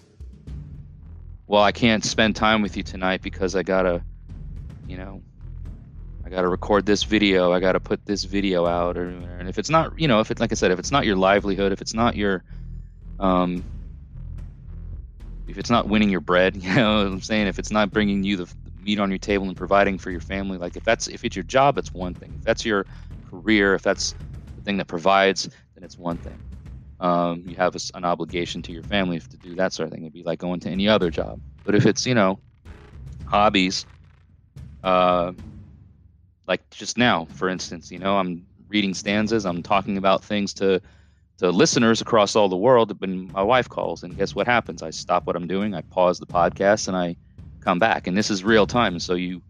[1.46, 4.02] well, I can't spend time with you tonight because I gotta,
[4.86, 5.22] you know,
[6.24, 7.52] I got to record this video.
[7.52, 8.96] I got to put this video out.
[8.96, 11.04] Or, and if it's not, you know, if it's like I said, if it's not
[11.04, 12.44] your livelihood, if it's not your,
[13.22, 13.64] um,
[15.46, 17.46] if it's not winning your bread, you know what I'm saying?
[17.46, 20.58] If it's not bringing you the, meat on your table and providing for your family,
[20.58, 22.34] like if that's if it's your job, it's one thing.
[22.34, 22.86] If that's your
[23.24, 24.16] career, if that's
[24.56, 25.44] the thing that provides,
[25.74, 26.42] then it's one thing.
[26.98, 30.02] Um, you have a, an obligation to your family to do that sort of thing.
[30.02, 31.40] It'd be like going to any other job.
[31.64, 32.40] But if it's you know
[33.24, 33.86] hobbies,
[34.82, 35.32] uh,
[36.48, 40.82] like just now, for instance, you know, I'm reading stanzas, I'm talking about things to
[41.38, 42.98] to listeners across all the world.
[43.00, 44.82] When my wife calls, and guess what happens?
[44.82, 47.16] I stop what I'm doing, I pause the podcast, and I
[47.60, 48.06] come back.
[48.06, 49.42] And this is real time, so you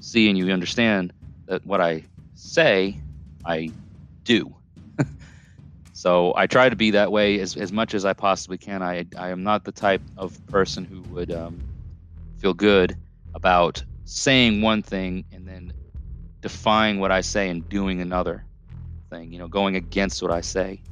[0.00, 1.12] see and you understand
[1.46, 2.04] that what I
[2.34, 3.00] say,
[3.44, 3.70] I
[4.24, 4.54] do.
[5.92, 8.82] so I try to be that way as, as much as I possibly can.
[8.82, 11.62] I I am not the type of person who would um,
[12.38, 12.96] feel good
[13.34, 15.72] about saying one thing and then
[16.40, 18.44] defying what I say and doing another
[19.10, 20.82] thing, you know, going against what I say.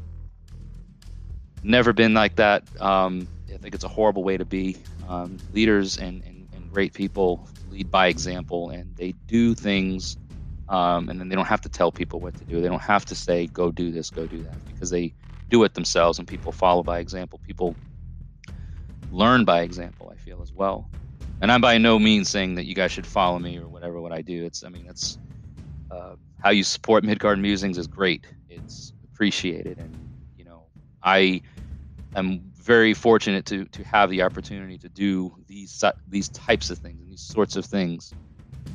[1.63, 2.65] Never been like that.
[2.81, 4.77] Um, I think it's a horrible way to be.
[5.09, 10.17] Um, leaders and, and, and, great people lead by example and they do things
[10.69, 12.61] um, and then they don't have to tell people what to do.
[12.63, 15.13] They don't have to say, go do this, go do that, because they
[15.51, 17.41] do it themselves and people follow by example.
[17.47, 17.77] People
[19.11, 20.89] learn by example, I feel, as well.
[21.43, 24.13] And I'm by no means saying that you guys should follow me or whatever what
[24.13, 24.45] I do.
[24.45, 25.19] It's, I mean, that's
[25.91, 28.27] uh, how you support Midgard Musings is great.
[28.49, 29.95] It's appreciated, and
[30.39, 30.65] you know,
[31.03, 31.43] I
[32.17, 37.01] am very fortunate to to have the opportunity to do these these types of things
[37.01, 38.13] and these sorts of things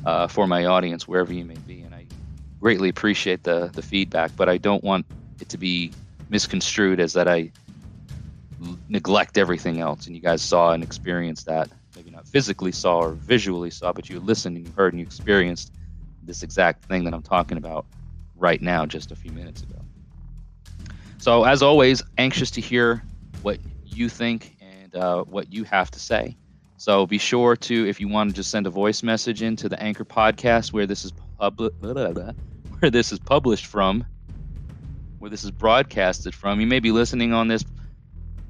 [0.04, 2.06] uh, for my audience wherever you may be, and I
[2.60, 4.34] greatly appreciate the the feedback.
[4.36, 5.06] But I don't want
[5.40, 5.92] it to be
[6.28, 7.50] misconstrued as that I
[8.88, 10.06] neglect everything else.
[10.06, 11.68] And you guys saw and experienced that.
[11.96, 15.06] Maybe not physically saw or visually saw, but you listened and you heard and you
[15.06, 15.72] experienced
[16.22, 17.86] this exact thing that I'm talking about
[18.36, 19.80] right now, just a few minutes ago.
[21.18, 23.02] So, as always, anxious to hear
[23.42, 26.36] what you think and uh, what you have to say.
[26.76, 29.82] So, be sure to, if you want to just send a voice message into the
[29.82, 31.72] Anchor podcast where this is public,
[32.78, 34.06] where this is published from,
[35.18, 36.60] where this is broadcasted from.
[36.60, 37.64] You may be listening on this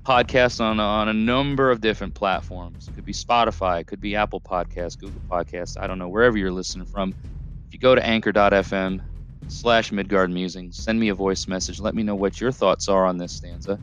[0.06, 2.88] podcast on on a number of different platforms.
[2.88, 5.76] It could be Spotify, it could be Apple Podcasts, Google Podcasts.
[5.80, 7.10] I don't know wherever you're listening from.
[7.10, 9.00] If you go to anchor.fm
[9.48, 11.80] slash Midgard Musings, send me a voice message.
[11.80, 13.78] Let me know what your thoughts are on this stanza.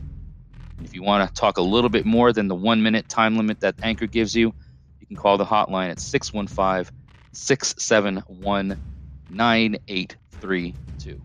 [0.82, 3.60] If you want to talk a little bit more than the one minute time limit
[3.60, 4.52] that Anchor gives you,
[5.00, 6.92] you can call the hotline at 615
[7.32, 8.80] 671
[9.30, 11.20] 9832.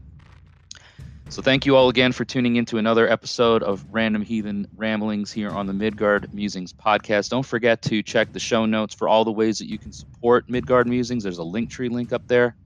[1.30, 5.49] So thank you all again for tuning into another episode of Random Heathen Ramblings here
[5.49, 7.30] on the Midgard Musings podcast.
[7.30, 10.49] Don't forget to check the show notes for all the ways that you can support
[10.49, 11.24] Midgard Musings.
[11.24, 12.58] There's a Linktree link up there.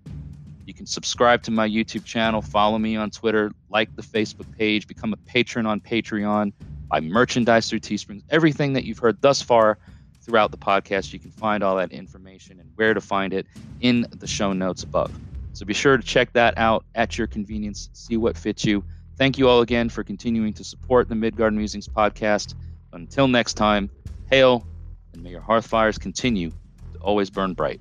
[0.66, 4.88] You can subscribe to my YouTube channel, follow me on Twitter, like the Facebook page,
[4.88, 6.52] become a patron on Patreon,
[6.90, 8.24] buy merchandise through Teespring.
[8.30, 9.78] Everything that you've heard thus far
[10.22, 13.46] throughout the podcast, you can find all that information and where to find it
[13.82, 15.12] in the show notes above.
[15.54, 18.84] So be sure to check that out at your convenience, see what fits you.
[19.18, 22.56] Thank you all again for continuing to support the Midgard Musings podcast
[22.92, 23.90] until next time,
[24.30, 24.66] hail,
[25.14, 26.50] and may your hearth fires continue
[26.94, 27.80] to always burn bright.